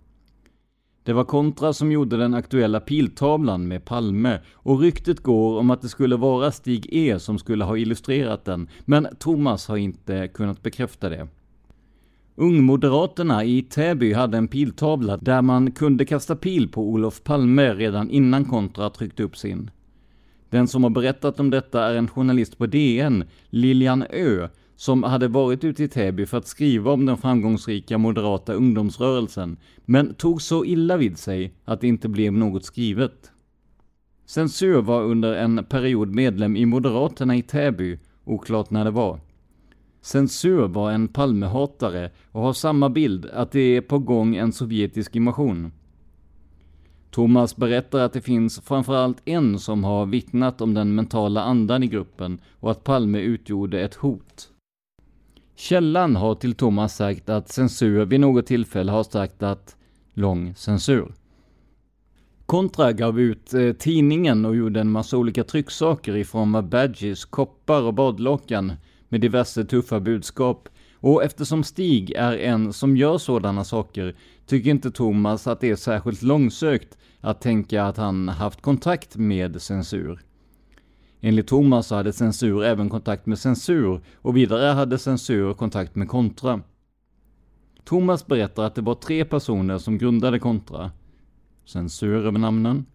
Det 1.03 1.13
var 1.13 1.25
Kontra 1.25 1.73
som 1.73 1.93
gjorde 1.93 2.17
den 2.17 2.35
aktuella 2.35 2.81
piltavlan 2.81 3.69
med 3.69 3.85
Palme 3.85 4.41
och 4.55 4.81
ryktet 4.81 5.23
går 5.23 5.59
om 5.59 5.71
att 5.71 5.83
det 5.83 5.89
skulle 5.89 6.17
vara 6.17 6.53
Stig 6.53 6.89
E 6.93 7.19
som 7.19 7.39
skulle 7.39 7.65
ha 7.65 7.77
illustrerat 7.77 8.45
den, 8.45 8.69
men 8.85 9.09
Thomas 9.19 9.69
har 9.69 9.77
inte 9.77 10.29
kunnat 10.29 10.63
bekräfta 10.63 11.09
det. 11.09 11.29
Ungmoderaterna 12.39 13.45
i 13.45 13.63
Täby 13.63 14.13
hade 14.13 14.39
en 14.39 14.49
piltavla 14.49 15.17
där 15.17 15.43
man 15.43 15.71
kunde 15.71 16.05
kasta 16.05 16.37
pil 16.37 16.69
på 16.69 16.83
Olof 16.83 17.23
Palme 17.23 17.75
redan 17.75 18.11
innan 18.11 18.45
Kontra 18.45 18.91
tryckte 18.91 19.23
upp 19.23 19.37
sin. 19.37 19.71
Den 20.51 20.69
som 20.69 20.83
har 20.83 20.91
berättat 20.91 21.41
om 21.41 21.51
detta 21.51 21.85
är 21.85 21.95
en 21.95 22.09
journalist 22.09 22.59
på 22.59 22.67
DN, 22.67 23.25
Lilian 23.51 24.05
Ö, 24.11 24.49
som 24.77 25.03
hade 25.03 25.29
varit 25.29 25.65
ute 25.65 25.85
i 25.85 25.89
Täby 25.89 26.27
för 26.27 26.39
att 26.39 26.47
skriva 26.47 26.93
om 26.93 27.07
den 27.07 27.17
framgångsrika 27.17 27.99
moderata 27.99 28.53
ungdomsrörelsen, 28.53 29.57
men 29.85 30.15
tog 30.15 30.43
så 30.43 30.65
illa 30.65 30.97
vid 30.97 31.19
sig 31.19 31.55
att 31.65 31.81
det 31.81 31.89
inte 31.89 32.09
blev 32.09 32.33
något 32.33 32.65
skrivet. 32.65 33.31
Censur 34.27 34.83
var 34.83 35.03
under 35.03 35.35
en 35.35 35.65
period 35.65 36.15
medlem 36.15 36.57
i 36.57 36.67
Moderaterna 36.67 37.37
i 37.37 37.43
Täby, 37.43 37.99
oklart 38.25 38.71
när 38.71 38.85
det 38.85 38.91
var. 38.91 39.21
Censur 40.07 40.69
var 40.69 40.91
en 40.91 41.09
Palmehatare 41.09 42.11
och 42.33 42.43
har 42.43 42.53
samma 42.53 42.89
bild 42.91 43.27
att 43.27 43.53
det 43.53 43.61
är 43.61 43.81
på 43.81 43.99
gång 43.99 44.37
en 44.37 44.53
sovjetisk 44.53 45.17
invasion. 45.17 45.73
Thomas 47.11 47.57
berättar 47.57 47.99
att 47.99 48.13
det 48.13 48.21
finns 48.21 48.61
framförallt 48.61 49.23
en 49.25 49.59
som 49.59 49.85
har 49.85 50.07
vittnat 50.07 50.61
om 50.61 50.75
den 50.75 50.95
mentala 50.95 51.43
andan 51.43 51.83
i 51.83 51.87
gruppen 51.87 52.41
och 52.61 52.71
att 52.71 52.85
Palme 52.85 53.19
utgjorde 53.19 53.81
ett 53.81 53.95
hot. 53.95 54.49
Källan 55.57 56.17
har 56.17 56.35
till 56.35 56.55
Thomas 56.55 56.97
sagt 56.97 57.29
att 57.29 57.49
censur 57.49 58.05
vid 58.05 58.21
något 58.21 58.47
tillfälle 58.47 58.93
har 58.93 59.05
sagt 59.05 59.43
att 59.43 59.77
lång 60.15 60.55
censur. 60.55 61.13
Kontra 62.47 62.93
gav 62.93 63.21
ut 63.21 63.55
eh, 63.55 63.73
tidningen 63.73 64.45
och 64.45 64.57
gjorde 64.57 64.81
en 64.81 64.91
massa 64.91 65.17
olika 65.17 65.45
trycksaker 65.45 66.17
i 66.17 66.25
form 66.25 66.55
av 66.55 66.69
badges, 66.69 67.25
koppar 67.25 67.83
och 67.83 67.95
badlakan 67.95 68.73
med 69.09 69.21
diverse 69.21 69.65
tuffa 69.65 70.01
budskap. 70.01 70.69
Och 70.95 71.25
eftersom 71.25 71.65
Stig 71.65 72.11
är 72.11 72.33
en 72.39 72.73
som 72.73 72.97
gör 72.97 73.19
sådana 73.19 73.65
saker, 73.65 74.17
tycker 74.47 74.71
inte 74.71 74.91
Thomas 74.91 75.47
att 75.47 75.61
det 75.61 75.71
är 75.71 75.77
särskilt 75.77 76.23
långsökt 76.23 76.99
att 77.21 77.41
tänka 77.41 77.85
att 77.85 77.97
han 77.97 78.29
haft 78.29 78.63
kontakt 78.63 79.17
med 79.17 79.63
censur. 79.63 80.21
Enligt 81.21 81.47
Thomas 81.47 81.87
så 81.87 81.95
hade 81.95 82.13
censur 82.13 82.65
även 82.65 82.89
kontakt 82.89 83.27
med 83.27 83.39
censur 83.39 84.01
och 84.15 84.37
vidare 84.37 84.73
hade 84.73 84.99
censur 84.99 85.55
kontakt 85.55 85.95
med 85.95 86.09
kontra. 86.09 86.61
Thomas 87.85 88.27
berättar 88.27 88.63
att 88.63 88.75
det 88.75 88.83
var 88.83 88.95
tre 88.95 89.25
personer 89.25 89.79
som 89.79 89.99
grundade 89.99 90.39
kontra. 90.39 90.91
Censur 91.65 92.27
över 92.27 92.39
namnen. 92.39 92.87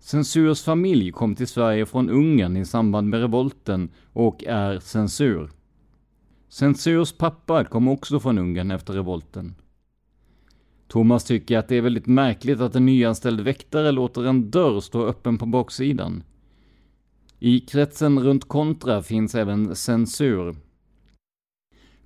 Censurs 0.00 0.62
familj 0.62 1.12
kom 1.12 1.34
till 1.34 1.46
Sverige 1.46 1.86
från 1.86 2.10
Ungern 2.10 2.56
i 2.56 2.64
samband 2.64 3.08
med 3.08 3.20
revolten 3.20 3.90
och 4.12 4.44
är 4.44 4.78
censur. 4.78 5.50
Censurs 6.48 7.12
pappa 7.12 7.64
kom 7.64 7.88
också 7.88 8.20
från 8.20 8.38
Ungern 8.38 8.70
efter 8.70 8.92
revolten. 8.92 9.54
Thomas 10.88 11.24
tycker 11.24 11.58
att 11.58 11.68
det 11.68 11.76
är 11.76 11.80
väldigt 11.80 12.06
märkligt 12.06 12.60
att 12.60 12.76
en 12.76 12.86
nyanställd 12.86 13.40
väktare 13.40 13.92
låter 13.92 14.24
en 14.24 14.50
dörr 14.50 14.80
stå 14.80 15.06
öppen 15.06 15.38
på 15.38 15.46
baksidan. 15.46 16.22
I 17.38 17.60
kretsen 17.60 18.20
runt 18.20 18.48
Kontra 18.48 19.02
finns 19.02 19.34
även 19.34 19.76
censur. 19.76 20.56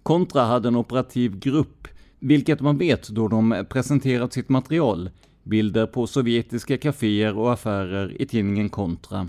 Kontra 0.03 0.43
hade 0.43 0.69
en 0.69 0.77
operativ 0.77 1.39
grupp, 1.39 1.89
vilket 2.19 2.61
man 2.61 2.79
vet 2.79 3.09
då 3.09 3.29
de 3.29 3.65
presenterat 3.71 4.33
sitt 4.33 4.49
material, 4.49 5.11
bilder 5.43 5.87
på 5.87 6.07
sovjetiska 6.07 6.79
kaféer 6.79 7.39
och 7.39 7.53
affärer 7.53 8.23
i 8.23 8.27
tidningen 8.27 8.69
Kontra. 8.69 9.29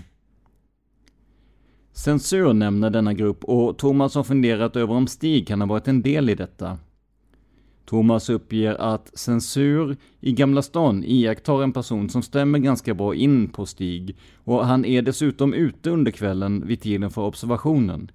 Censur 1.92 2.52
nämner 2.52 2.90
denna 2.90 3.14
grupp 3.14 3.44
och 3.44 3.78
Thomas 3.78 4.14
har 4.14 4.22
funderat 4.22 4.76
över 4.76 4.94
om 4.94 5.06
Stig 5.06 5.48
kan 5.48 5.60
ha 5.60 5.68
varit 5.68 5.88
en 5.88 6.02
del 6.02 6.30
i 6.30 6.34
detta. 6.34 6.78
Thomas 7.84 8.30
uppger 8.30 8.74
att 8.74 9.18
censur 9.18 9.96
i 10.20 10.32
Gamla 10.32 10.62
stan 10.62 11.04
iakttar 11.04 11.62
en 11.62 11.72
person 11.72 12.08
som 12.08 12.22
stämmer 12.22 12.58
ganska 12.58 12.94
bra 12.94 13.14
in 13.14 13.48
på 13.48 13.66
Stig 13.66 14.16
och 14.44 14.66
han 14.66 14.84
är 14.84 15.02
dessutom 15.02 15.54
ute 15.54 15.90
under 15.90 16.10
kvällen 16.10 16.66
vid 16.66 16.80
tiden 16.80 17.10
för 17.10 17.22
observationen. 17.22 18.10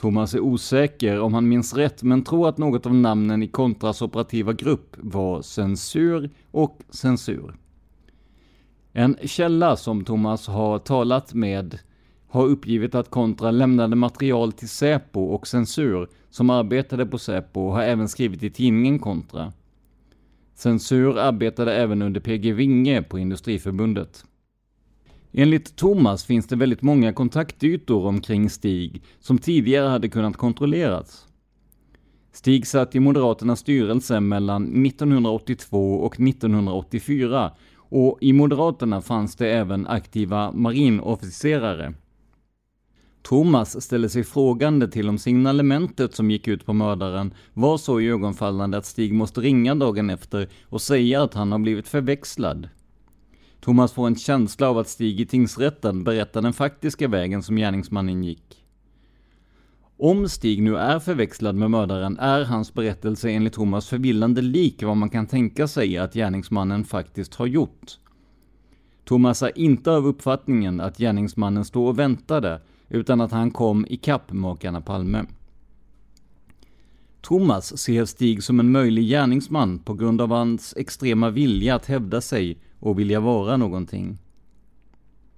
Thomas 0.00 0.34
är 0.34 0.40
osäker 0.40 1.20
om 1.20 1.34
han 1.34 1.48
minns 1.48 1.74
rätt 1.74 2.02
men 2.02 2.24
tror 2.24 2.48
att 2.48 2.58
något 2.58 2.86
av 2.86 2.94
namnen 2.94 3.42
i 3.42 3.48
Kontras 3.48 4.02
operativa 4.02 4.52
grupp 4.52 4.96
var 4.98 5.42
censur 5.42 6.30
och 6.50 6.80
censur. 6.90 7.56
En 8.92 9.16
källa 9.24 9.76
som 9.76 10.04
Thomas 10.04 10.46
har 10.46 10.78
talat 10.78 11.34
med 11.34 11.78
har 12.28 12.46
uppgivit 12.46 12.94
att 12.94 13.10
Kontra 13.10 13.50
lämnade 13.50 13.96
material 13.96 14.52
till 14.52 14.68
Säpo 14.68 15.20
och 15.20 15.46
Censur, 15.46 16.08
som 16.30 16.50
arbetade 16.50 17.06
på 17.06 17.18
Säpo 17.18 17.60
och 17.60 17.72
har 17.72 17.82
även 17.82 18.08
skrivit 18.08 18.42
i 18.42 18.50
tidningen 18.50 18.98
Kontra. 18.98 19.52
Censur 20.54 21.18
arbetade 21.18 21.74
även 21.74 22.02
under 22.02 22.20
PG 22.20 22.52
Winge 22.52 23.02
på 23.02 23.18
Industriförbundet. 23.18 24.24
Enligt 25.32 25.76
Thomas 25.76 26.24
finns 26.24 26.46
det 26.46 26.56
väldigt 26.56 26.82
många 26.82 27.12
kontaktytor 27.12 28.06
omkring 28.06 28.50
Stig 28.50 29.02
som 29.20 29.38
tidigare 29.38 29.88
hade 29.88 30.08
kunnat 30.08 30.36
kontrolleras. 30.36 31.26
Stig 32.32 32.66
satt 32.66 32.94
i 32.94 33.00
Moderaternas 33.00 33.60
styrelse 33.60 34.20
mellan 34.20 34.86
1982 34.86 35.94
och 35.94 36.20
1984 36.20 37.52
och 37.76 38.18
i 38.20 38.32
Moderaterna 38.32 39.00
fanns 39.00 39.36
det 39.36 39.50
även 39.50 39.86
aktiva 39.86 40.52
marinofficerare. 40.52 41.94
Thomas 43.22 43.82
ställer 43.84 44.08
sig 44.08 44.24
frågande 44.24 44.88
till 44.88 45.08
om 45.08 45.18
signalementet 45.18 46.14
som 46.14 46.30
gick 46.30 46.48
ut 46.48 46.66
på 46.66 46.72
mördaren 46.72 47.34
var 47.52 47.78
så 47.78 48.00
ögonfallande 48.00 48.78
att 48.78 48.86
Stig 48.86 49.14
måste 49.14 49.40
ringa 49.40 49.74
dagen 49.74 50.10
efter 50.10 50.48
och 50.64 50.82
säga 50.82 51.22
att 51.22 51.34
han 51.34 51.52
har 51.52 51.58
blivit 51.58 51.88
förväxlad. 51.88 52.68
Thomas 53.60 53.92
får 53.92 54.06
en 54.06 54.16
känsla 54.16 54.68
av 54.68 54.78
att 54.78 54.88
Stig 54.88 55.20
i 55.20 55.26
tingsrätten 55.26 56.04
berättar 56.04 56.42
den 56.42 56.52
faktiska 56.52 57.08
vägen 57.08 57.42
som 57.42 57.56
gärningsmannen 57.56 58.24
gick. 58.24 58.64
Om 59.96 60.28
Stig 60.28 60.62
nu 60.62 60.76
är 60.76 60.98
förväxlad 60.98 61.54
med 61.54 61.70
mördaren 61.70 62.18
är 62.18 62.44
hans 62.44 62.74
berättelse 62.74 63.30
enligt 63.30 63.52
Thomas 63.52 63.88
förvillande 63.88 64.42
lik 64.42 64.82
vad 64.82 64.96
man 64.96 65.10
kan 65.10 65.26
tänka 65.26 65.68
sig 65.68 65.98
att 65.98 66.14
gärningsmannen 66.14 66.84
faktiskt 66.84 67.34
har 67.34 67.46
gjort. 67.46 67.98
Thomas 69.04 69.42
är 69.42 69.58
inte 69.58 69.90
av 69.90 70.06
uppfattningen 70.06 70.80
att 70.80 70.98
gärningsmannen 70.98 71.64
stod 71.64 71.88
och 71.88 71.98
väntade, 71.98 72.60
utan 72.88 73.20
att 73.20 73.32
han 73.32 73.50
kom 73.50 73.86
ikapp 73.88 74.32
makarna 74.32 74.80
Palme. 74.80 75.24
Thomas 77.20 77.78
ser 77.78 78.04
Stig 78.04 78.42
som 78.42 78.60
en 78.60 78.72
möjlig 78.72 79.08
gärningsman 79.08 79.78
på 79.78 79.94
grund 79.94 80.20
av 80.20 80.30
hans 80.30 80.74
extrema 80.76 81.30
vilja 81.30 81.74
att 81.74 81.86
hävda 81.86 82.20
sig 82.20 82.58
och 82.80 82.98
vilja 82.98 83.20
vara 83.20 83.56
någonting. 83.56 84.18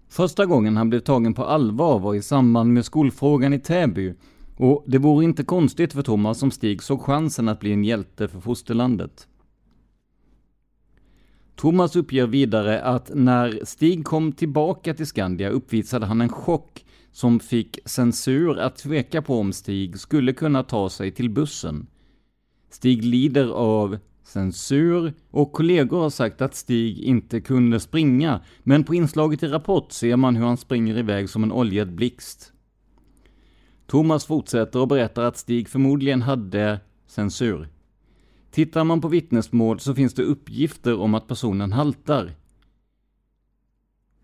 Första 0.09 0.46
gången 0.46 0.76
han 0.76 0.90
blev 0.90 1.00
tagen 1.00 1.35
på 1.35 1.44
allvar 1.44 1.98
var 1.98 2.14
i 2.14 2.22
samband 2.22 2.72
med 2.72 2.85
skolfrågan 2.85 3.52
i 3.52 3.59
Täby 3.59 4.14
och 4.57 4.85
det 4.87 4.98
vore 4.98 5.24
inte 5.24 5.44
konstigt 5.44 5.92
för 5.92 6.02
Thomas 6.02 6.42
om 6.42 6.50
Stig 6.50 6.83
såg 6.83 7.00
chansen 7.00 7.48
att 7.48 7.61
bli 7.61 7.72
en 7.72 7.85
hjälte 7.85 8.28
för 8.28 8.40
fosterlandet. 8.40 9.28
Thomas 11.57 11.96
uppger 11.96 12.26
vidare 12.26 12.83
att 12.83 13.11
när 13.14 13.64
Stig 13.64 14.05
kom 14.05 14.33
tillbaka 14.33 14.94
till 14.94 15.07
Skandia 15.07 15.50
uppvisade 15.50 16.07
han 16.07 16.20
en 16.20 16.28
chock 16.28 16.85
som 17.12 17.40
fick 17.40 17.78
censur 17.85 18.59
att 18.59 18.76
tveka 18.76 19.22
på 19.22 19.38
om 19.38 19.52
Stig 19.52 19.98
skulle 19.98 20.33
kunna 20.33 20.62
ta 20.62 20.90
sig 20.90 21.11
till 21.11 21.31
bussen. 21.31 21.87
Stig 22.70 23.05
lider 23.05 23.48
av 23.48 23.98
censur 24.24 25.12
och 25.30 25.52
kollegor 25.52 26.00
har 26.00 26.11
sagt 26.11 26.42
att 26.42 26.54
Stig 26.54 26.98
inte 26.98 27.40
kunde 27.40 27.80
springa, 27.80 28.40
men 28.62 28.85
på 28.85 28.94
inslaget 28.94 29.42
i 29.42 29.46
Rapport 29.46 29.92
ser 29.92 30.16
man 30.16 30.37
hur 30.37 30.46
han 30.46 30.56
springer 30.56 30.98
iväg 30.98 31.30
som 31.30 31.42
en 31.42 31.52
oljad 31.52 31.94
blixt. 31.94 32.52
Thomas 33.87 34.26
fortsätter 34.26 34.80
och 34.80 34.88
berättar 34.88 35.22
att 35.22 35.37
Stig 35.37 35.68
förmodligen 35.68 36.22
hade 36.22 36.80
censur. 37.06 37.68
Tittar 38.50 38.85
man 38.85 39.00
på 39.00 39.08
vittnesmål 39.08 39.80
så 39.80 39.94
finns 39.94 40.14
det 40.14 40.22
uppgifter 40.22 40.98
om 40.98 41.14
att 41.14 41.28
personen 41.28 41.72
haltar. 41.72 42.35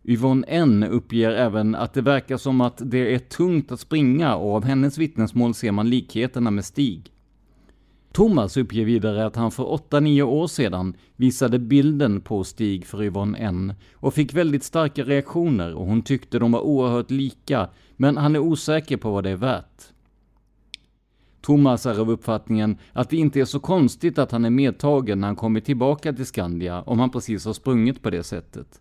Yvonne 0.05 0.47
N 0.49 0.83
uppger 0.83 1.31
även 1.31 1.75
att 1.75 1.95
det 1.95 2.03
verkar 2.03 2.37
som 2.37 2.61
att 2.61 2.83
det 2.85 3.15
är 3.15 3.19
tungt 3.19 3.73
att 3.73 3.81
springa 3.81 4.37
och 4.37 4.55
av 4.55 4.65
hennes 4.65 4.99
vittnesmål 4.99 5.55
ser 5.55 5.73
man 5.73 5.91
likheterna 5.91 6.51
med 6.51 6.65
Stig. 6.65 7.13
Thomas 8.13 8.57
uppger 8.57 8.85
vidare 8.85 9.27
att 9.27 9.37
han 9.37 9.51
för 9.51 9.65
8-9 9.65 10.23
år 10.23 10.47
sedan 10.47 10.97
visade 11.17 11.59
bilden 11.59 12.21
på 12.21 12.45
Stig 12.45 12.87
för 12.87 13.03
Yvonne 13.03 13.39
N 13.39 13.75
och 13.95 14.15
fick 14.15 14.35
väldigt 14.35 14.65
starka 14.65 15.05
reaktioner 15.05 15.75
och 15.75 15.87
hon 15.87 16.03
tyckte 16.03 16.39
de 16.39 16.53
var 16.53 16.61
oerhört 16.61 17.11
lika, 17.11 17.69
men 17.97 18.17
han 18.17 18.35
är 18.35 18.39
osäker 18.39 18.97
på 18.97 19.11
vad 19.11 19.25
det 19.25 19.31
är 19.31 19.37
värt. 19.37 19.83
Thomas 21.41 21.87
är 21.87 22.01
av 22.01 22.11
uppfattningen 22.11 22.79
att 22.93 23.11
det 23.11 23.17
inte 23.17 23.41
är 23.41 23.45
så 23.45 23.61
konstigt 23.61 24.19
att 24.19 24.33
han 24.33 24.45
är 24.45 24.51
medtagen 24.51 25.21
när 25.21 25.29
han 25.29 25.37
kommer 25.37 25.61
tillbaka 25.61 26.13
till 26.13 26.27
Skandia 26.27 26.83
om 26.83 26.99
han 26.99 27.11
precis 27.11 27.45
har 27.45 27.53
sprungit 27.53 28.03
på 28.03 28.11
det 28.11 28.23
sättet. 28.23 28.81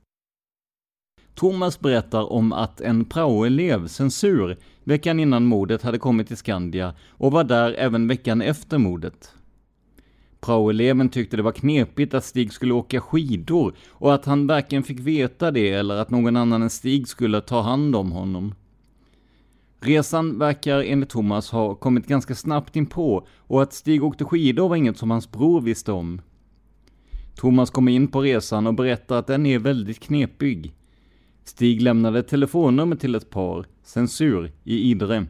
Thomas 1.38 1.80
berättar 1.80 2.32
om 2.34 2.54
att 2.54 2.82
en 2.82 3.06
praoelev, 3.06 3.88
Censur, 3.88 4.58
veckan 4.84 5.20
innan 5.20 5.46
mordet 5.46 5.82
hade 5.82 5.98
kommit 5.98 6.28
till 6.28 6.38
Skandia 6.38 6.94
och 7.10 7.32
var 7.32 7.44
där 7.44 7.74
även 7.74 8.08
veckan 8.08 8.42
efter 8.42 8.78
mordet. 8.78 9.32
Praoeleven 10.40 11.10
tyckte 11.10 11.38
det 11.38 11.44
var 11.44 11.52
knepigt 11.52 12.14
att 12.14 12.26
Stig 12.26 12.54
skulle 12.54 12.74
åka 12.74 13.02
skidor 13.02 13.76
och 13.90 14.14
att 14.14 14.26
han 14.26 14.48
varken 14.48 14.84
fick 14.84 15.00
veta 15.00 15.52
det 15.52 15.72
eller 15.72 15.96
att 15.96 16.10
någon 16.10 16.36
annan 16.36 16.62
än 16.62 16.70
Stig 16.70 17.08
skulle 17.08 17.42
ta 17.42 17.62
hand 17.62 17.96
om 17.96 18.12
honom. 18.12 18.56
Resan 19.80 20.40
verkar 20.40 20.84
enligt 20.84 21.10
Thomas 21.10 21.50
ha 21.52 21.76
kommit 21.76 22.08
ganska 22.08 22.36
snabbt 22.36 22.76
inpå 22.76 23.28
och 23.38 23.62
att 23.62 23.74
Stig 23.74 24.04
åkte 24.04 24.26
skidor 24.26 24.70
var 24.70 24.76
inget 24.76 24.98
som 24.98 25.12
hans 25.12 25.32
bror 25.32 25.62
visste 25.62 25.92
om. 25.92 26.22
Thomas 27.36 27.70
kommer 27.70 27.92
in 27.92 28.08
på 28.08 28.22
resan 28.22 28.68
och 28.68 28.74
berättar 28.74 29.20
att 29.20 29.28
den 29.28 29.46
är 29.46 29.60
väldigt 29.60 30.00
knepig. 30.00 30.74
Stig 31.48 31.82
lämnade 31.82 32.24
telefonnummer 32.24 32.96
till 32.96 33.16
ett 33.16 33.30
par, 33.30 33.66
Censur, 33.84 34.52
i 34.64 34.92
Idre. 34.92 35.26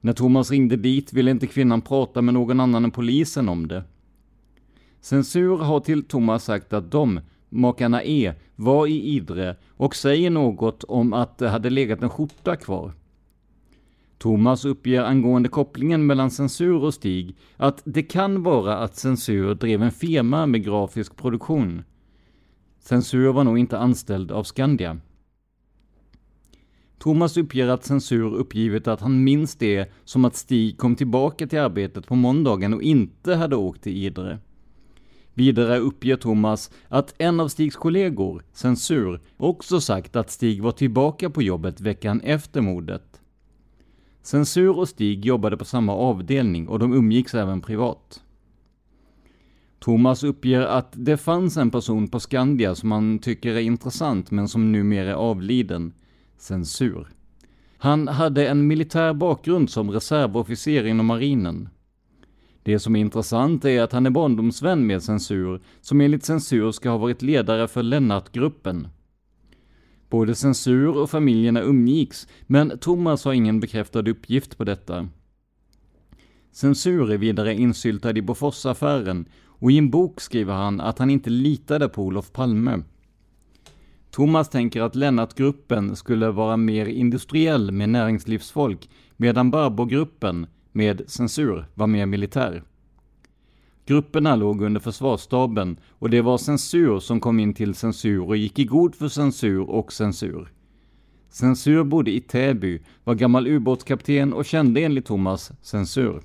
När 0.00 0.12
Thomas 0.12 0.50
ringde 0.50 0.76
dit 0.76 1.12
ville 1.12 1.30
inte 1.30 1.46
kvinnan 1.46 1.80
prata 1.80 2.22
med 2.22 2.34
någon 2.34 2.60
annan 2.60 2.84
än 2.84 2.90
polisen 2.90 3.48
om 3.48 3.68
det. 3.68 3.84
Censur 5.00 5.56
har 5.56 5.80
till 5.80 6.02
Thomas 6.02 6.44
sagt 6.44 6.72
att 6.72 6.90
de, 6.90 7.20
makarna 7.48 8.04
E, 8.04 8.34
var 8.56 8.86
i 8.86 9.02
Idre 9.02 9.56
och 9.70 9.96
säger 9.96 10.30
något 10.30 10.84
om 10.84 11.12
att 11.12 11.38
det 11.38 11.48
hade 11.48 11.70
legat 11.70 12.02
en 12.02 12.10
skjorta 12.10 12.56
kvar. 12.56 12.92
Thomas 14.18 14.64
uppger 14.64 15.02
angående 15.02 15.48
kopplingen 15.48 16.06
mellan 16.06 16.30
Censur 16.30 16.84
och 16.84 16.94
Stig 16.94 17.36
att 17.56 17.82
det 17.84 18.02
kan 18.02 18.42
vara 18.42 18.78
att 18.78 18.96
Censur 18.96 19.54
drev 19.54 19.82
en 19.82 19.92
firma 19.92 20.46
med 20.46 20.64
grafisk 20.64 21.16
produktion. 21.16 21.82
Censur 22.80 23.32
var 23.32 23.44
nog 23.44 23.58
inte 23.58 23.78
anställd 23.78 24.32
av 24.32 24.44
Skandia. 24.44 25.00
Thomas 27.00 27.36
uppger 27.36 27.68
att 27.68 27.84
Censur 27.84 28.34
uppgivit 28.34 28.88
att 28.88 29.00
han 29.00 29.24
minns 29.24 29.56
det 29.56 29.92
som 30.04 30.24
att 30.24 30.36
Stig 30.36 30.78
kom 30.78 30.96
tillbaka 30.96 31.46
till 31.46 31.58
arbetet 31.58 32.06
på 32.06 32.14
måndagen 32.14 32.74
och 32.74 32.82
inte 32.82 33.34
hade 33.34 33.56
åkt 33.56 33.82
till 33.82 33.96
Idre. 33.96 34.38
Vidare 35.34 35.78
uppger 35.78 36.16
Thomas 36.16 36.70
att 36.88 37.14
en 37.18 37.40
av 37.40 37.48
Stigs 37.48 37.76
kollegor, 37.76 38.44
Censur, 38.52 39.20
också 39.36 39.80
sagt 39.80 40.16
att 40.16 40.30
Stig 40.30 40.62
var 40.62 40.72
tillbaka 40.72 41.30
på 41.30 41.42
jobbet 41.42 41.80
veckan 41.80 42.20
efter 42.20 42.60
mordet. 42.60 43.20
Censur 44.22 44.78
och 44.78 44.88
Stig 44.88 45.24
jobbade 45.24 45.56
på 45.56 45.64
samma 45.64 45.92
avdelning 45.92 46.68
och 46.68 46.78
de 46.78 46.92
umgicks 46.92 47.34
även 47.34 47.60
privat. 47.60 48.22
Thomas 49.78 50.24
uppger 50.24 50.60
att 50.60 50.92
det 50.92 51.16
fanns 51.16 51.56
en 51.56 51.70
person 51.70 52.08
på 52.08 52.20
Skandia 52.20 52.74
som 52.74 52.92
han 52.92 53.18
tycker 53.18 53.54
är 53.54 53.60
intressant 53.60 54.30
men 54.30 54.48
som 54.48 54.72
numera 54.72 55.10
är 55.10 55.14
avliden, 55.14 55.92
Censur. 56.40 57.08
Han 57.78 58.08
hade 58.08 58.48
en 58.48 58.66
militär 58.66 59.14
bakgrund 59.14 59.70
som 59.70 59.90
reservofficer 59.90 60.86
inom 60.86 61.06
marinen. 61.06 61.68
Det 62.62 62.78
som 62.78 62.96
är 62.96 63.00
intressant 63.00 63.64
är 63.64 63.82
att 63.82 63.92
han 63.92 64.06
är 64.06 64.10
barndomsvän 64.10 64.86
med 64.86 65.02
Censur, 65.02 65.60
som 65.80 66.00
enligt 66.00 66.24
Censur 66.24 66.72
ska 66.72 66.90
ha 66.90 66.98
varit 66.98 67.22
ledare 67.22 67.68
för 67.68 67.82
Lennartgruppen. 67.82 68.88
Både 70.08 70.34
Censur 70.34 70.96
och 70.96 71.10
familjerna 71.10 71.62
umgicks, 71.62 72.28
men 72.46 72.78
Thomas 72.78 73.24
har 73.24 73.32
ingen 73.32 73.60
bekräftad 73.60 74.10
uppgift 74.10 74.58
på 74.58 74.64
detta. 74.64 75.08
Censur 76.52 77.12
är 77.12 77.18
vidare 77.18 77.54
insyltad 77.54 78.16
i 78.16 78.22
Boforsaffären 78.22 79.28
och 79.44 79.72
i 79.72 79.78
en 79.78 79.90
bok 79.90 80.20
skriver 80.20 80.54
han 80.54 80.80
att 80.80 80.98
han 80.98 81.10
inte 81.10 81.30
litade 81.30 81.88
på 81.88 82.02
Olof 82.02 82.32
Palme. 82.32 82.82
Thomas 84.10 84.48
tänker 84.48 84.82
att 84.82 84.94
Lennartgruppen 84.94 85.96
skulle 85.96 86.30
vara 86.30 86.56
mer 86.56 86.86
industriell 86.86 87.70
med 87.70 87.88
näringslivsfolk, 87.88 88.90
medan 89.16 89.50
Barbogruppen 89.50 90.46
med 90.72 91.02
censur 91.06 91.66
var 91.74 91.86
mer 91.86 92.06
militär. 92.06 92.62
Grupperna 93.86 94.36
låg 94.36 94.62
under 94.62 94.80
försvarsstaben 94.80 95.76
och 95.90 96.10
det 96.10 96.20
var 96.20 96.38
censur 96.38 96.98
som 97.00 97.20
kom 97.20 97.40
in 97.40 97.54
till 97.54 97.74
censur 97.74 98.28
och 98.28 98.36
gick 98.36 98.58
i 98.58 98.64
god 98.64 98.94
för 98.94 99.08
censur 99.08 99.70
och 99.70 99.92
censur. 99.92 100.52
Censur 101.30 101.84
bodde 101.84 102.10
i 102.10 102.20
Täby, 102.20 102.82
var 103.04 103.14
gammal 103.14 103.46
ubåtskapten 103.46 104.32
och 104.32 104.44
kände 104.44 104.80
enligt 104.80 105.06
Thomas 105.06 105.52
censur. 105.62 106.22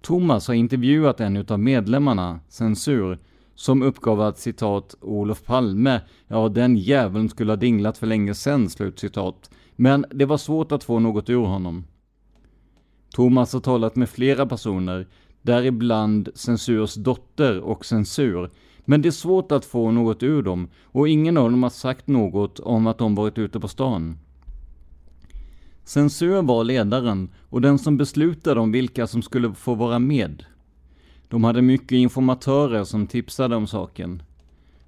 Thomas 0.00 0.48
har 0.48 0.54
intervjuat 0.54 1.20
en 1.20 1.36
utav 1.36 1.58
medlemmarna, 1.58 2.40
Censur, 2.48 3.18
som 3.54 3.82
uppgav 3.82 4.20
att 4.20 4.38
citat 4.38 4.94
Olof 5.00 5.44
Palme, 5.44 6.00
ja 6.28 6.48
den 6.48 6.76
jäveln 6.76 7.28
skulle 7.28 7.52
ha 7.52 7.56
dinglat 7.56 7.98
för 7.98 8.06
länge 8.06 8.34
sedan, 8.34 8.70
slut 8.70 8.98
citat. 8.98 9.50
Men 9.76 10.04
det 10.10 10.24
var 10.24 10.36
svårt 10.36 10.72
att 10.72 10.84
få 10.84 10.98
något 10.98 11.30
ur 11.30 11.44
honom. 11.44 11.84
Thomas 13.14 13.52
har 13.52 13.60
talat 13.60 13.96
med 13.96 14.08
flera 14.08 14.46
personer, 14.46 15.06
däribland 15.42 16.28
Censurs 16.34 16.94
dotter 16.94 17.60
och 17.60 17.84
Censur, 17.84 18.50
men 18.84 19.02
det 19.02 19.08
är 19.08 19.10
svårt 19.10 19.52
att 19.52 19.64
få 19.64 19.90
något 19.90 20.22
ur 20.22 20.42
dem 20.42 20.68
och 20.82 21.08
ingen 21.08 21.36
av 21.36 21.50
dem 21.50 21.62
har 21.62 21.70
sagt 21.70 22.06
något 22.06 22.60
om 22.60 22.86
att 22.86 22.98
de 22.98 23.14
varit 23.14 23.38
ute 23.38 23.60
på 23.60 23.68
stan. 23.68 24.18
Censur 25.84 26.42
var 26.42 26.64
ledaren 26.64 27.30
och 27.48 27.60
den 27.60 27.78
som 27.78 27.96
beslutade 27.96 28.60
om 28.60 28.72
vilka 28.72 29.06
som 29.06 29.22
skulle 29.22 29.54
få 29.54 29.74
vara 29.74 29.98
med. 29.98 30.44
De 31.32 31.44
hade 31.44 31.62
mycket 31.62 31.92
informatörer 31.92 32.84
som 32.84 33.06
tipsade 33.06 33.56
om 33.56 33.66
saken. 33.66 34.22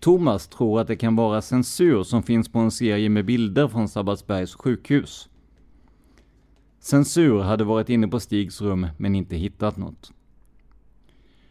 Thomas 0.01 0.49
tror 0.49 0.81
att 0.81 0.87
det 0.87 0.97
kan 0.97 1.17
vara 1.17 1.43
censur 1.43 2.03
som 2.03 2.23
finns 2.23 2.49
på 2.49 2.59
en 2.59 2.71
serie 2.71 3.09
med 3.09 3.25
bilder 3.25 3.69
från 3.69 3.89
Sabbatsbergs 3.89 4.55
sjukhus. 4.55 5.29
Censur 6.81 7.41
hade 7.41 7.65
varit 7.65 7.89
inne 7.89 8.09
på 8.09 8.21
Stigs 8.21 8.61
rum 8.61 8.87
men 8.97 9.15
inte 9.15 9.37
hittat 9.37 9.77
något. 9.77 10.13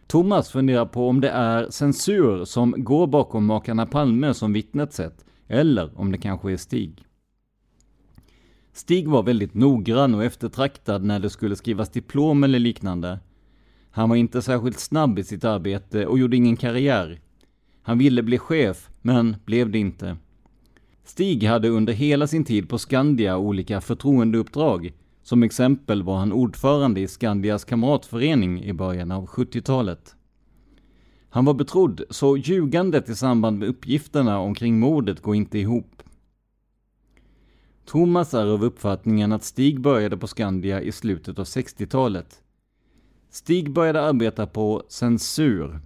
Thomas 0.07 0.51
funderar 0.51 0.85
på 0.85 1.09
om 1.09 1.21
det 1.21 1.29
är 1.29 1.69
censur 1.69 2.45
som 2.45 2.75
går 2.77 3.07
bakom 3.07 3.45
makarna 3.45 3.85
Palme 3.85 4.33
som 4.33 4.53
vittnet 4.53 4.93
sett, 4.93 5.25
eller 5.47 5.99
om 5.99 6.11
det 6.11 6.17
kanske 6.17 6.51
är 6.51 6.57
Stig. 6.57 7.05
Stig 8.73 9.07
var 9.07 9.23
väldigt 9.23 9.53
noggrann 9.53 10.15
och 10.15 10.23
eftertraktad 10.23 11.03
när 11.03 11.19
det 11.19 11.29
skulle 11.29 11.55
skrivas 11.55 11.89
diplom 11.89 12.43
eller 12.43 12.59
liknande. 12.59 13.19
Han 13.95 14.09
var 14.09 14.15
inte 14.15 14.41
särskilt 14.41 14.79
snabb 14.79 15.19
i 15.19 15.23
sitt 15.23 15.43
arbete 15.43 16.05
och 16.05 16.19
gjorde 16.19 16.37
ingen 16.37 16.57
karriär. 16.57 17.19
Han 17.81 17.97
ville 17.97 18.23
bli 18.23 18.37
chef, 18.37 18.89
men 19.01 19.35
blev 19.45 19.69
det 19.69 19.79
inte. 19.79 20.17
Stig 21.03 21.43
hade 21.43 21.69
under 21.69 21.93
hela 21.93 22.27
sin 22.27 22.45
tid 22.45 22.69
på 22.69 22.77
Skandia 22.77 23.37
olika 23.37 23.81
förtroendeuppdrag. 23.81 24.93
Som 25.23 25.43
exempel 25.43 26.03
var 26.03 26.17
han 26.17 26.31
ordförande 26.31 27.01
i 27.01 27.07
Skandias 27.07 27.65
kamratförening 27.65 28.63
i 28.63 28.73
början 28.73 29.11
av 29.11 29.25
70-talet. 29.25 30.15
Han 31.29 31.45
var 31.45 31.53
betrodd, 31.53 32.01
så 32.09 32.37
ljugandet 32.37 33.09
i 33.09 33.15
samband 33.15 33.59
med 33.59 33.69
uppgifterna 33.69 34.39
omkring 34.39 34.79
mordet 34.79 35.21
går 35.21 35.35
inte 35.35 35.59
ihop. 35.59 36.03
Thomas 37.85 38.33
är 38.33 38.45
av 38.45 38.63
uppfattningen 38.63 39.31
att 39.31 39.43
Stig 39.43 39.81
började 39.81 40.17
på 40.17 40.27
Skandia 40.27 40.81
i 40.81 40.91
slutet 40.91 41.39
av 41.39 41.45
60-talet. 41.45 42.42
Stig 43.33 43.71
började 43.71 44.01
arbeta 44.01 44.47
på 44.47 44.83
Censur 44.89 45.79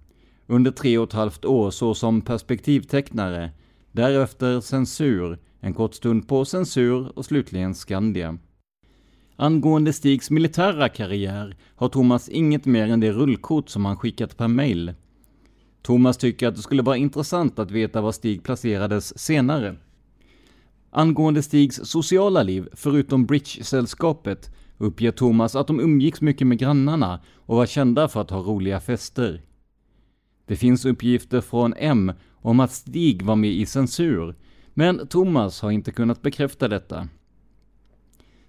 under 0.48 0.72
tre 0.72 0.98
och 0.98 1.08
ett 1.08 1.14
halvt 1.14 1.46
år 1.46 1.72
såsom 1.72 2.22
perspektivtecknare, 2.22 3.52
därefter 3.92 4.62
Censur, 4.62 5.38
en 5.60 5.74
kort 5.74 5.94
stund 5.94 6.28
på 6.28 6.46
Censur 6.46 7.18
och 7.18 7.26
slutligen 7.26 7.76
Skandia. 7.76 8.38
Angående 9.36 9.94
Stigs 9.94 10.30
militära 10.30 10.90
karriär 10.90 11.58
har 11.76 11.90
Thomas 11.90 12.30
inget 12.30 12.66
mer 12.66 12.88
än 12.88 13.00
det 13.00 13.12
rullkort 13.12 13.70
som 13.70 13.86
han 13.86 13.98
skickat 13.98 14.38
per 14.38 14.48
mail. 14.48 14.94
Thomas 15.82 16.18
tycker 16.18 16.48
att 16.48 16.56
det 16.56 16.62
skulle 16.62 16.82
vara 16.82 16.98
intressant 16.98 17.60
att 17.60 17.72
veta 17.72 18.02
var 18.02 18.12
Stig 18.12 18.44
placerades 18.44 19.20
senare. 19.20 19.76
Angående 20.90 21.44
Stigs 21.44 21.80
sociala 21.84 22.44
liv, 22.44 22.70
förutom 22.74 23.26
Bridge-sällskapet, 23.26 24.50
uppger 24.78 25.12
Thomas 25.12 25.56
att 25.56 25.68
de 25.68 25.80
umgicks 25.80 26.22
mycket 26.22 26.48
med 26.48 26.58
grannarna 26.58 27.20
och 27.36 27.56
var 27.56 27.66
kända 27.66 28.08
för 28.08 28.22
att 28.22 28.30
ha 28.30 28.40
roliga 28.40 28.80
fester. 28.80 29.42
Det 30.46 30.56
finns 30.56 30.86
uppgifter 30.86 31.42
från 31.42 31.74
M 31.78 32.12
om 32.32 32.60
att 32.60 32.72
Stig 32.72 33.22
var 33.22 33.36
med 33.36 33.52
i 33.52 33.66
censur, 33.66 34.36
men 34.74 35.08
Thomas 35.08 35.62
har 35.62 35.72
inte 35.72 35.92
kunnat 35.92 36.22
bekräfta 36.22 36.68
detta. 36.68 37.08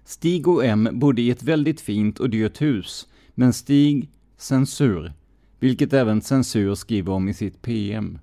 Stig 0.03 0.47
och 0.47 0.65
M 0.65 0.89
bodde 0.91 1.21
i 1.21 1.29
ett 1.29 1.43
väldigt 1.43 1.81
fint 1.81 2.19
och 2.19 2.29
dyrt 2.29 2.61
hus, 2.61 3.07
men 3.35 3.53
Stig 3.53 4.09
censur, 4.37 5.13
vilket 5.59 5.93
även 5.93 6.21
censur 6.21 6.75
skriver 6.75 7.13
om 7.13 7.29
i 7.29 7.33
sitt 7.33 7.61
PM. 7.61 8.19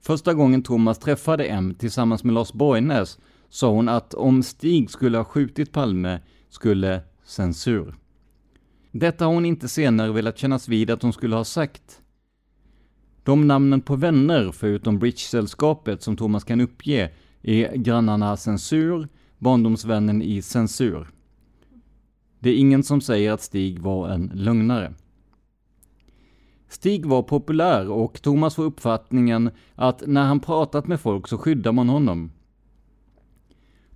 Första 0.00 0.34
gången 0.34 0.62
Thomas 0.62 0.98
träffade 0.98 1.44
M 1.44 1.74
tillsammans 1.78 2.24
med 2.24 2.34
Lars 2.34 2.52
Borgnäs 2.52 3.18
sa 3.48 3.70
hon 3.70 3.88
att 3.88 4.14
om 4.14 4.42
Stig 4.42 4.90
skulle 4.90 5.18
ha 5.18 5.24
skjutit 5.24 5.72
Palme 5.72 6.20
skulle 6.48 7.00
censur. 7.24 7.94
Detta 8.92 9.24
har 9.24 9.32
hon 9.34 9.44
inte 9.44 9.68
senare 9.68 10.12
velat 10.12 10.38
kännas 10.38 10.68
vid 10.68 10.90
att 10.90 11.02
hon 11.02 11.12
skulle 11.12 11.36
ha 11.36 11.44
sagt. 11.44 12.02
De 13.22 13.46
namnen 13.46 13.80
på 13.80 13.96
vänner, 13.96 14.52
förutom 14.52 14.98
Bridge-sällskapet, 14.98 16.02
som 16.02 16.16
Thomas 16.16 16.44
kan 16.44 16.60
uppge, 16.60 17.10
är 17.42 17.76
grannarna 17.76 18.36
Censur, 18.36 19.08
barndomsvännen 19.38 20.22
i 20.22 20.42
Censur. 20.42 21.08
Det 22.38 22.50
är 22.50 22.56
ingen 22.56 22.82
som 22.82 23.00
säger 23.00 23.32
att 23.32 23.42
Stig 23.42 23.78
var 23.78 24.08
en 24.08 24.30
lögnare. 24.34 24.94
Stig 26.68 27.06
var 27.06 27.22
populär 27.22 27.90
och 27.90 28.22
Thomas 28.22 28.54
får 28.54 28.64
uppfattningen 28.64 29.50
att 29.74 30.02
när 30.06 30.24
han 30.24 30.40
pratat 30.40 30.86
med 30.86 31.00
folk 31.00 31.28
så 31.28 31.38
skyddar 31.38 31.72
man 31.72 31.88
honom. 31.88 32.32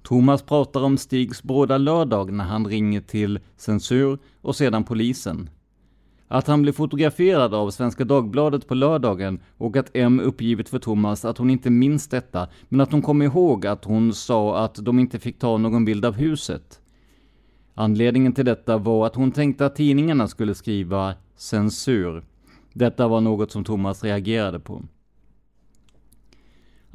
Thomas 0.02 0.42
pratar 0.42 0.82
om 0.82 0.98
Stigs 0.98 1.42
bråda 1.42 1.78
lördag 1.78 2.32
när 2.32 2.44
han 2.44 2.66
ringer 2.66 3.00
till 3.00 3.38
censur 3.56 4.18
och 4.40 4.56
sedan 4.56 4.84
polisen. 4.84 5.50
Att 6.28 6.46
han 6.46 6.62
blev 6.62 6.72
fotograferad 6.72 7.54
av 7.54 7.70
Svenska 7.70 8.04
Dagbladet 8.04 8.68
på 8.68 8.74
lördagen 8.74 9.40
och 9.56 9.76
att 9.76 9.90
M 9.94 10.20
uppgivit 10.20 10.68
för 10.68 10.78
Thomas 10.78 11.24
att 11.24 11.38
hon 11.38 11.50
inte 11.50 11.70
minns 11.70 12.08
detta, 12.08 12.48
men 12.68 12.80
att 12.80 12.92
hon 12.92 13.02
kom 13.02 13.22
ihåg 13.22 13.66
att 13.66 13.84
hon 13.84 14.12
sa 14.12 14.64
att 14.64 14.74
de 14.74 14.98
inte 14.98 15.18
fick 15.18 15.38
ta 15.38 15.58
någon 15.58 15.84
bild 15.84 16.04
av 16.04 16.14
huset. 16.14 16.80
Anledningen 17.74 18.32
till 18.32 18.44
detta 18.44 18.78
var 18.78 19.06
att 19.06 19.14
hon 19.14 19.32
tänkte 19.32 19.66
att 19.66 19.76
tidningarna 19.76 20.28
skulle 20.28 20.54
skriva 20.54 21.14
censur. 21.36 22.22
Detta 22.72 23.08
var 23.08 23.20
något 23.20 23.50
som 23.50 23.64
Thomas 23.64 24.04
reagerade 24.04 24.60
på. 24.60 24.82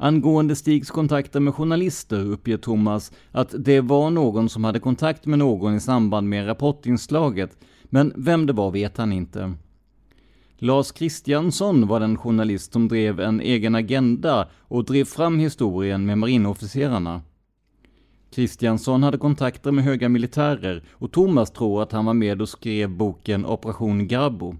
Angående 0.00 0.56
Stigs 0.56 0.90
kontakter 0.90 1.40
med 1.40 1.54
journalister 1.54 2.26
uppger 2.26 2.56
Thomas 2.56 3.12
att 3.32 3.54
det 3.58 3.80
var 3.80 4.10
någon 4.10 4.48
som 4.48 4.64
hade 4.64 4.80
kontakt 4.80 5.26
med 5.26 5.38
någon 5.38 5.74
i 5.74 5.80
samband 5.80 6.28
med 6.28 6.46
rapportinslaget, 6.46 7.58
men 7.84 8.12
vem 8.16 8.46
det 8.46 8.52
var 8.52 8.70
vet 8.70 8.96
han 8.96 9.12
inte. 9.12 9.54
Lars 10.58 10.92
Kristiansson 10.92 11.86
var 11.86 12.00
den 12.00 12.16
journalist 12.16 12.72
som 12.72 12.88
drev 12.88 13.20
en 13.20 13.40
egen 13.40 13.74
agenda 13.74 14.48
och 14.58 14.84
drev 14.84 15.04
fram 15.04 15.38
historien 15.38 16.06
med 16.06 16.18
marinofficerarna. 16.18 17.22
Kristiansson 18.34 19.02
hade 19.02 19.18
kontakter 19.18 19.72
med 19.72 19.84
höga 19.84 20.08
militärer 20.08 20.84
och 20.92 21.12
Thomas 21.12 21.50
tror 21.50 21.82
att 21.82 21.92
han 21.92 22.04
var 22.04 22.14
med 22.14 22.42
och 22.42 22.48
skrev 22.48 22.90
boken 22.90 23.46
Operation 23.46 24.08
Garbo. 24.08 24.56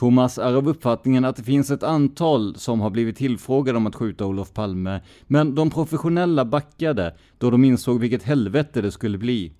Thomas 0.00 0.38
är 0.38 0.54
av 0.54 0.68
uppfattningen 0.68 1.24
att 1.24 1.36
det 1.36 1.42
finns 1.42 1.70
ett 1.70 1.82
antal 1.82 2.56
som 2.56 2.80
har 2.80 2.90
blivit 2.90 3.16
tillfrågade 3.16 3.78
om 3.78 3.86
att 3.86 3.94
skjuta 3.94 4.26
Olof 4.26 4.52
Palme, 4.52 5.00
men 5.26 5.54
de 5.54 5.70
professionella 5.70 6.44
backade 6.44 7.16
då 7.38 7.50
de 7.50 7.64
insåg 7.64 8.00
vilket 8.00 8.22
helvete 8.22 8.80
det 8.80 8.92
skulle 8.92 9.18
bli. 9.18 9.52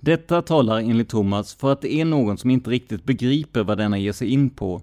Detta 0.00 0.42
talar 0.42 0.78
enligt 0.78 1.08
Thomas 1.08 1.54
för 1.54 1.72
att 1.72 1.80
det 1.80 1.94
är 1.94 2.04
någon 2.04 2.38
som 2.38 2.50
inte 2.50 2.70
riktigt 2.70 3.04
begriper 3.04 3.64
vad 3.64 3.78
denna 3.78 3.98
ger 3.98 4.12
sig 4.12 4.28
in 4.28 4.50
på. 4.50 4.82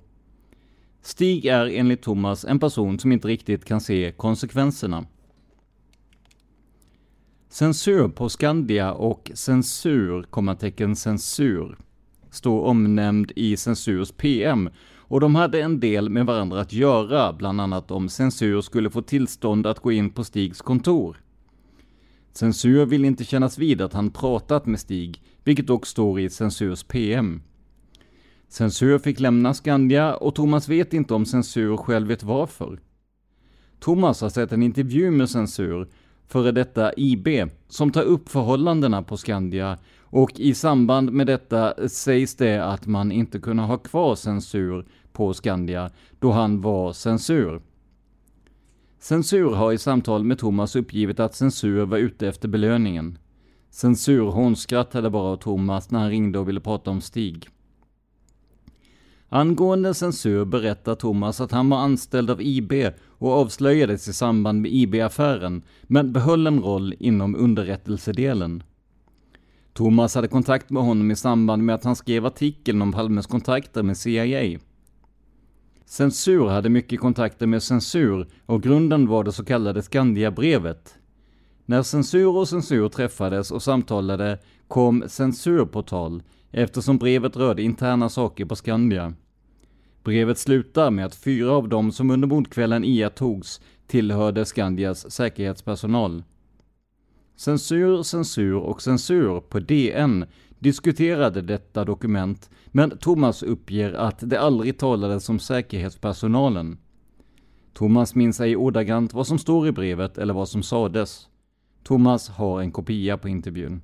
Stig 1.01 1.45
är 1.45 1.65
enligt 1.65 2.01
Thomas 2.01 2.45
en 2.45 2.59
person 2.59 2.99
som 2.99 3.11
inte 3.11 3.27
riktigt 3.27 3.65
kan 3.65 3.81
se 3.81 4.13
konsekvenserna. 4.17 5.05
Censur 7.49 8.07
på 8.07 8.29
Skandia 8.29 8.93
och 8.93 9.31
censur, 9.33 10.23
kommatecken 10.23 10.95
censur, 10.95 11.77
står 12.31 12.61
omnämnd 12.61 13.31
i 13.35 13.57
Censurs 13.57 14.11
PM 14.11 14.69
och 14.97 15.19
de 15.19 15.35
hade 15.35 15.61
en 15.61 15.79
del 15.79 16.09
med 16.09 16.25
varandra 16.25 16.61
att 16.61 16.73
göra, 16.73 17.33
bland 17.33 17.61
annat 17.61 17.91
om 17.91 18.09
Censur 18.09 18.61
skulle 18.61 18.89
få 18.89 19.01
tillstånd 19.01 19.67
att 19.67 19.79
gå 19.79 19.91
in 19.91 20.09
på 20.09 20.23
Stigs 20.23 20.61
kontor. 20.61 21.17
Censur 22.33 22.85
vill 22.85 23.05
inte 23.05 23.23
kännas 23.23 23.57
vid 23.57 23.81
att 23.81 23.93
han 23.93 24.11
pratat 24.11 24.65
med 24.65 24.79
Stig, 24.79 25.21
vilket 25.43 25.67
dock 25.67 25.85
står 25.85 26.19
i 26.19 26.29
Censurs 26.29 26.83
PM. 26.83 27.41
Censur 28.47 28.99
fick 28.99 29.19
lämna 29.19 29.53
Skandia 29.53 30.15
och 30.15 30.35
Thomas 30.35 30.69
vet 30.69 30.93
inte 30.93 31.13
om 31.13 31.25
Censur 31.25 31.77
själv 31.77 32.07
vet 32.07 32.23
varför. 32.23 32.79
Thomas 33.79 34.21
har 34.21 34.29
sett 34.29 34.51
en 34.51 34.63
intervju 34.63 35.11
med 35.11 35.29
Censur, 35.29 35.87
före 36.27 36.51
detta 36.51 36.93
IB, 36.97 37.27
som 37.67 37.91
tar 37.91 38.03
upp 38.03 38.29
förhållandena 38.29 39.03
på 39.03 39.17
Skandia 39.17 39.77
och 40.11 40.39
i 40.39 40.53
samband 40.53 41.11
med 41.11 41.27
detta 41.27 41.89
sägs 41.89 42.35
det 42.35 42.65
att 42.65 42.87
man 42.87 43.11
inte 43.11 43.39
kunde 43.39 43.63
ha 43.63 43.77
kvar 43.77 44.15
Censur 44.15 44.85
på 45.11 45.33
Skandia 45.33 45.91
då 46.19 46.31
han 46.31 46.61
var 46.61 46.93
censur. 46.93 47.61
Censur 48.99 49.55
har 49.55 49.73
i 49.73 49.77
samtal 49.77 50.23
med 50.23 50.39
Thomas 50.39 50.75
uppgivit 50.75 51.19
att 51.19 51.35
Censur 51.35 51.85
var 51.85 51.97
ute 51.97 52.27
efter 52.27 52.47
belöningen. 52.47 53.17
Censur 53.69 54.25
hånskrattade 54.25 55.09
bara 55.09 55.33
åt 55.33 55.41
Thomas 55.41 55.91
när 55.91 55.99
han 55.99 56.09
ringde 56.09 56.39
och 56.39 56.47
ville 56.47 56.59
prata 56.59 56.91
om 56.91 57.01
Stig. 57.01 57.49
Angående 59.31 59.93
censur 59.93 60.45
berättar 60.45 60.95
Thomas 60.95 61.41
att 61.41 61.51
han 61.51 61.69
var 61.69 61.77
anställd 61.77 62.29
av 62.29 62.41
IB 62.41 62.73
och 63.07 63.31
avslöjades 63.31 64.07
i 64.07 64.13
samband 64.13 64.61
med 64.61 64.71
IB-affären, 64.71 65.61
men 65.83 66.13
behöll 66.13 66.47
en 66.47 66.61
roll 66.61 66.93
inom 66.99 67.35
underrättelsedelen. 67.35 68.63
Thomas 69.79 70.15
hade 70.15 70.27
kontakt 70.27 70.69
med 70.69 70.83
honom 70.83 71.11
i 71.11 71.15
samband 71.15 71.63
med 71.63 71.75
att 71.75 71.83
han 71.83 71.95
skrev 71.95 72.25
artikeln 72.25 72.81
om 72.81 72.91
Palmes 72.91 73.27
kontakter 73.27 73.83
med 73.83 73.97
CIA. 73.97 74.59
Censur 75.85 76.47
hade 76.47 76.69
mycket 76.69 76.99
kontakter 76.99 77.47
med 77.47 77.63
censur 77.63 78.27
och 78.45 78.63
grunden 78.63 79.07
var 79.07 79.23
det 79.23 79.31
så 79.31 79.45
kallade 79.45 79.81
Skandiabrevet. 79.81 80.95
När 81.65 81.83
censur 81.83 82.37
och 82.37 82.47
censur 82.47 82.89
träffades 82.89 83.51
och 83.51 83.63
samtalade 83.63 84.39
kom 84.67 85.03
censur 85.07 85.65
på 85.65 85.81
tal 85.81 86.23
eftersom 86.51 86.97
brevet 86.97 87.37
rörde 87.37 87.61
interna 87.63 88.09
saker 88.09 88.45
på 88.45 88.55
Skandia. 88.55 89.13
Brevet 90.03 90.37
slutar 90.37 90.91
med 90.91 91.05
att 91.05 91.15
fyra 91.15 91.51
av 91.51 91.69
dem 91.69 91.91
som 91.91 92.11
under 92.11 92.27
mordkvällen 92.27 92.83
iaktogs 92.83 93.61
tillhörde 93.87 94.45
Skandias 94.45 95.11
säkerhetspersonal. 95.11 96.23
Censur, 97.39 98.03
censur 98.03 98.55
och 98.55 98.81
censur 98.81 99.39
på 99.39 99.59
DN 99.59 100.25
diskuterade 100.59 101.41
detta 101.41 101.85
dokument, 101.85 102.49
men 102.65 102.97
Thomas 102.97 103.43
uppger 103.43 103.93
att 103.93 104.29
det 104.29 104.39
aldrig 104.39 104.77
talades 104.77 105.29
om 105.29 105.39
säkerhetspersonalen. 105.39 106.77
Thomas 107.73 108.15
minns 108.15 108.39
ej 108.39 108.55
ordagrant 108.55 109.13
vad 109.13 109.27
som 109.27 109.39
står 109.39 109.67
i 109.67 109.71
brevet 109.71 110.17
eller 110.17 110.33
vad 110.33 110.49
som 110.49 110.63
sades. 110.63 111.27
Thomas 111.83 112.29
har 112.29 112.61
en 112.61 112.71
kopia 112.71 113.17
på 113.17 113.29
intervjun. 113.29 113.81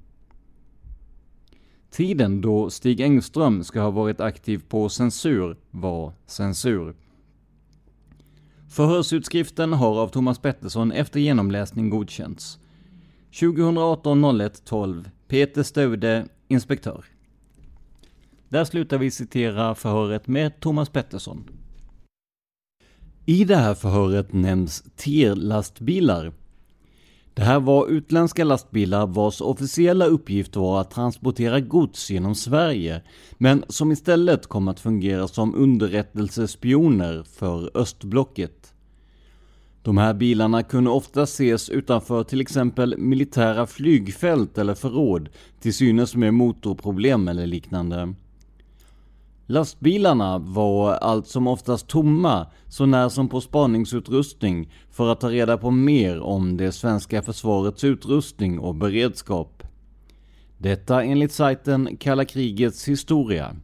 Tiden 1.92 2.42
då 2.42 2.70
Stig 2.70 3.02
Engström 3.02 3.64
ska 3.64 3.82
ha 3.82 3.92
varit 3.92 4.22
aktiv 4.22 4.64
på 4.70 4.90
censur 4.90 5.58
var 5.72 6.14
censur. 6.26 6.96
Förhörsutskriften 8.70 9.74
har 9.74 10.00
av 10.00 10.08
Thomas 10.08 10.40
Pettersson 10.40 10.92
efter 10.92 11.20
genomläsning 11.20 11.90
godkänts. 11.90 12.60
2018 13.40 14.40
01 14.42 14.66
12 14.66 15.10
Peter 15.28 15.64
Staude, 15.64 16.26
inspektör. 16.48 17.06
Där 18.50 18.66
slutar 18.66 18.98
vi 18.98 19.12
citera 19.12 19.76
förhöret 19.76 20.28
med 20.28 20.60
Thomas 20.60 20.90
Pettersson. 20.90 21.44
I 23.26 23.44
det 23.44 23.56
här 23.56 23.74
förhöret 23.74 24.34
nämns 24.34 24.84
TIR-lastbilar 24.96 26.34
det 27.36 27.44
här 27.44 27.60
var 27.60 27.88
utländska 27.88 28.44
lastbilar 28.44 29.08
vars 29.08 29.42
officiella 29.42 30.06
uppgift 30.06 30.56
var 30.56 30.82
att 30.82 30.92
transportera 30.92 31.60
gods 31.60 32.10
genom 32.12 32.36
Sverige, 32.36 33.02
men 33.38 33.64
som 33.70 33.92
istället 33.92 34.48
kom 34.48 34.68
att 34.68 34.80
fungera 34.80 35.28
som 35.28 35.56
underrättelsespioner 35.56 37.24
för 37.24 37.78
östblocket. 37.78 38.74
De 39.86 39.98
här 39.98 40.14
bilarna 40.14 40.64
kunde 40.64 40.90
ofta 40.90 41.24
ses 41.24 41.70
utanför 41.70 42.24
till 42.24 42.42
exempel 42.42 42.98
militära 42.98 43.68
flygfält 43.68 44.58
eller 44.58 44.74
förråd, 44.76 45.30
till 45.60 45.74
synes 45.74 46.16
med 46.16 46.34
motorproblem 46.34 47.28
eller 47.28 47.48
liknande. 47.48 48.14
Lastbilarna 49.46 50.38
var 50.38 50.92
allt 50.94 51.28
som 51.28 51.48
oftast 51.48 51.88
tomma, 51.88 52.48
så 52.68 52.86
när 52.86 53.10
som 53.10 53.30
på 53.30 53.42
spaningsutrustning 53.42 54.72
för 54.92 55.12
att 55.12 55.20
ta 55.20 55.30
reda 55.30 55.58
på 55.58 55.72
mer 55.72 56.20
om 56.20 56.58
det 56.58 56.72
svenska 56.72 57.22
försvarets 57.22 57.84
utrustning 57.84 58.60
och 58.60 58.76
beredskap. 58.76 59.64
Detta 60.58 61.04
enligt 61.04 61.32
sajten 61.32 61.98
Kalla 61.98 62.26
krigets 62.26 62.88
historia. 62.88 63.56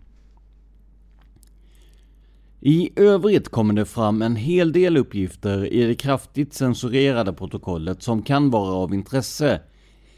I 2.63 2.89
övrigt 2.95 3.49
kommer 3.49 3.73
det 3.73 3.85
fram 3.85 4.21
en 4.21 4.35
hel 4.35 4.71
del 4.71 4.97
uppgifter 4.97 5.73
i 5.73 5.83
det 5.83 5.95
kraftigt 5.95 6.53
censurerade 6.53 7.33
protokollet 7.33 8.03
som 8.03 8.21
kan 8.21 8.49
vara 8.49 8.73
av 8.73 8.93
intresse. 8.93 9.61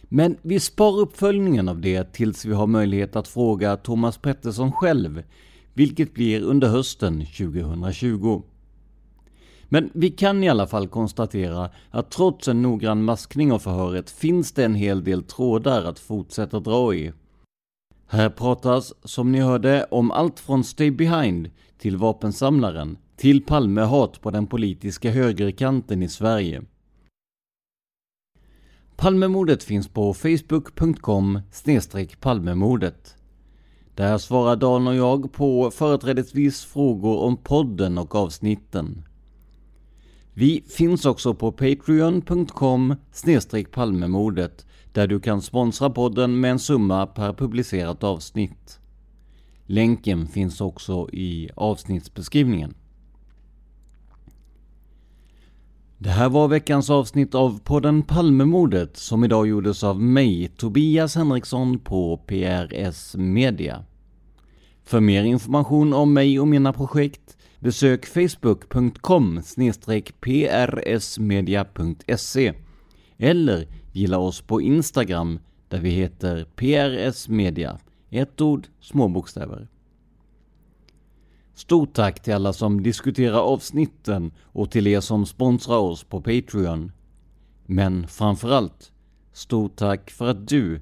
Men 0.03 0.37
vi 0.41 0.59
spar 0.59 0.99
uppföljningen 0.99 1.69
av 1.69 1.81
det 1.81 2.13
tills 2.13 2.45
vi 2.45 2.53
har 2.53 2.67
möjlighet 2.67 3.15
att 3.15 3.27
fråga 3.27 3.77
Thomas 3.77 4.17
Pettersson 4.17 4.71
själv 4.71 5.23
vilket 5.73 6.13
blir 6.13 6.41
under 6.41 6.67
hösten 6.67 7.25
2020. 7.25 8.41
Men 9.69 9.89
vi 9.93 10.09
kan 10.09 10.43
i 10.43 10.49
alla 10.49 10.67
fall 10.67 10.87
konstatera 10.87 11.69
att 11.89 12.11
trots 12.11 12.47
en 12.47 12.61
noggrann 12.61 13.03
maskning 13.03 13.51
av 13.51 13.59
förhöret 13.59 14.09
finns 14.09 14.51
det 14.51 14.65
en 14.65 14.75
hel 14.75 15.03
del 15.03 15.23
trådar 15.23 15.83
att 15.83 15.99
fortsätta 15.99 16.59
dra 16.59 16.95
i. 16.95 17.13
Här 18.13 18.29
pratas, 18.29 18.93
som 19.03 19.31
ni 19.31 19.39
hörde, 19.39 19.87
om 19.91 20.11
allt 20.11 20.39
från 20.39 20.63
Stay 20.63 20.91
Behind 20.91 21.49
till 21.77 21.97
vapensamlaren 21.97 22.97
till 23.15 23.43
Palmehat 23.43 24.21
på 24.21 24.31
den 24.31 24.47
politiska 24.47 25.11
högerkanten 25.11 26.03
i 26.03 26.09
Sverige. 26.09 26.63
Palmemordet 28.95 29.63
finns 29.63 29.87
på 29.87 30.13
facebook.com 30.13 31.39
palmemordet. 32.19 33.15
Där 33.95 34.17
svarar 34.17 34.55
Dan 34.55 34.87
och 34.87 34.95
jag 34.95 35.33
på 35.33 35.71
företrädesvis 35.71 36.65
frågor 36.65 37.19
om 37.19 37.37
podden 37.37 37.97
och 37.97 38.15
avsnitten. 38.15 39.03
Vi 40.35 40.63
finns 40.67 41.05
också 41.05 41.33
på 41.33 41.51
patreon.com 41.51 42.95
palmemordet 43.71 44.65
där 44.91 45.07
du 45.07 45.19
kan 45.19 45.41
sponsra 45.41 45.89
podden 45.89 46.39
med 46.39 46.51
en 46.51 46.59
summa 46.59 47.07
per 47.07 47.33
publicerat 47.33 48.03
avsnitt. 48.03 48.79
Länken 49.65 50.27
finns 50.27 50.61
också 50.61 51.09
i 51.11 51.49
avsnittsbeskrivningen. 51.55 52.73
Det 55.97 56.09
här 56.09 56.29
var 56.29 56.47
veckans 56.47 56.89
avsnitt 56.89 57.35
av 57.35 57.59
podden 57.59 58.03
Palmemordet 58.03 58.97
som 58.97 59.23
idag 59.23 59.47
gjordes 59.47 59.83
av 59.83 60.01
mig, 60.01 60.47
Tobias 60.57 61.15
Henriksson 61.15 61.79
på 61.79 62.17
PRS 62.17 63.15
Media. 63.15 63.83
För 64.83 64.99
mer 64.99 65.23
information 65.23 65.93
om 65.93 66.13
mig 66.13 66.39
och 66.39 66.47
mina 66.47 66.73
projekt 66.73 67.37
besök 67.63 68.05
facebook.com 68.05 69.41
prsmedia.se 70.21 72.53
eller 73.17 73.67
gilla 73.91 74.17
oss 74.17 74.41
på 74.41 74.61
Instagram 74.61 75.39
där 75.67 75.79
vi 75.79 75.89
heter 75.89 76.47
prsmedia, 76.55 77.79
Ett 78.09 78.41
ord, 78.41 78.67
små 78.79 79.07
bokstäver. 79.07 79.67
Stort 81.53 81.93
tack 81.93 82.23
till 82.23 82.33
alla 82.33 82.53
som 82.53 82.83
diskuterar 82.83 83.39
avsnitten 83.39 84.31
och 84.41 84.71
till 84.71 84.87
er 84.87 84.99
som 84.99 85.25
sponsrar 85.25 85.77
oss 85.77 86.03
på 86.03 86.21
Patreon. 86.21 86.91
Men 87.65 88.07
framförallt, 88.07 88.91
stort 89.33 89.75
tack 89.75 90.11
för 90.11 90.27
att 90.27 90.47
du 90.47 90.81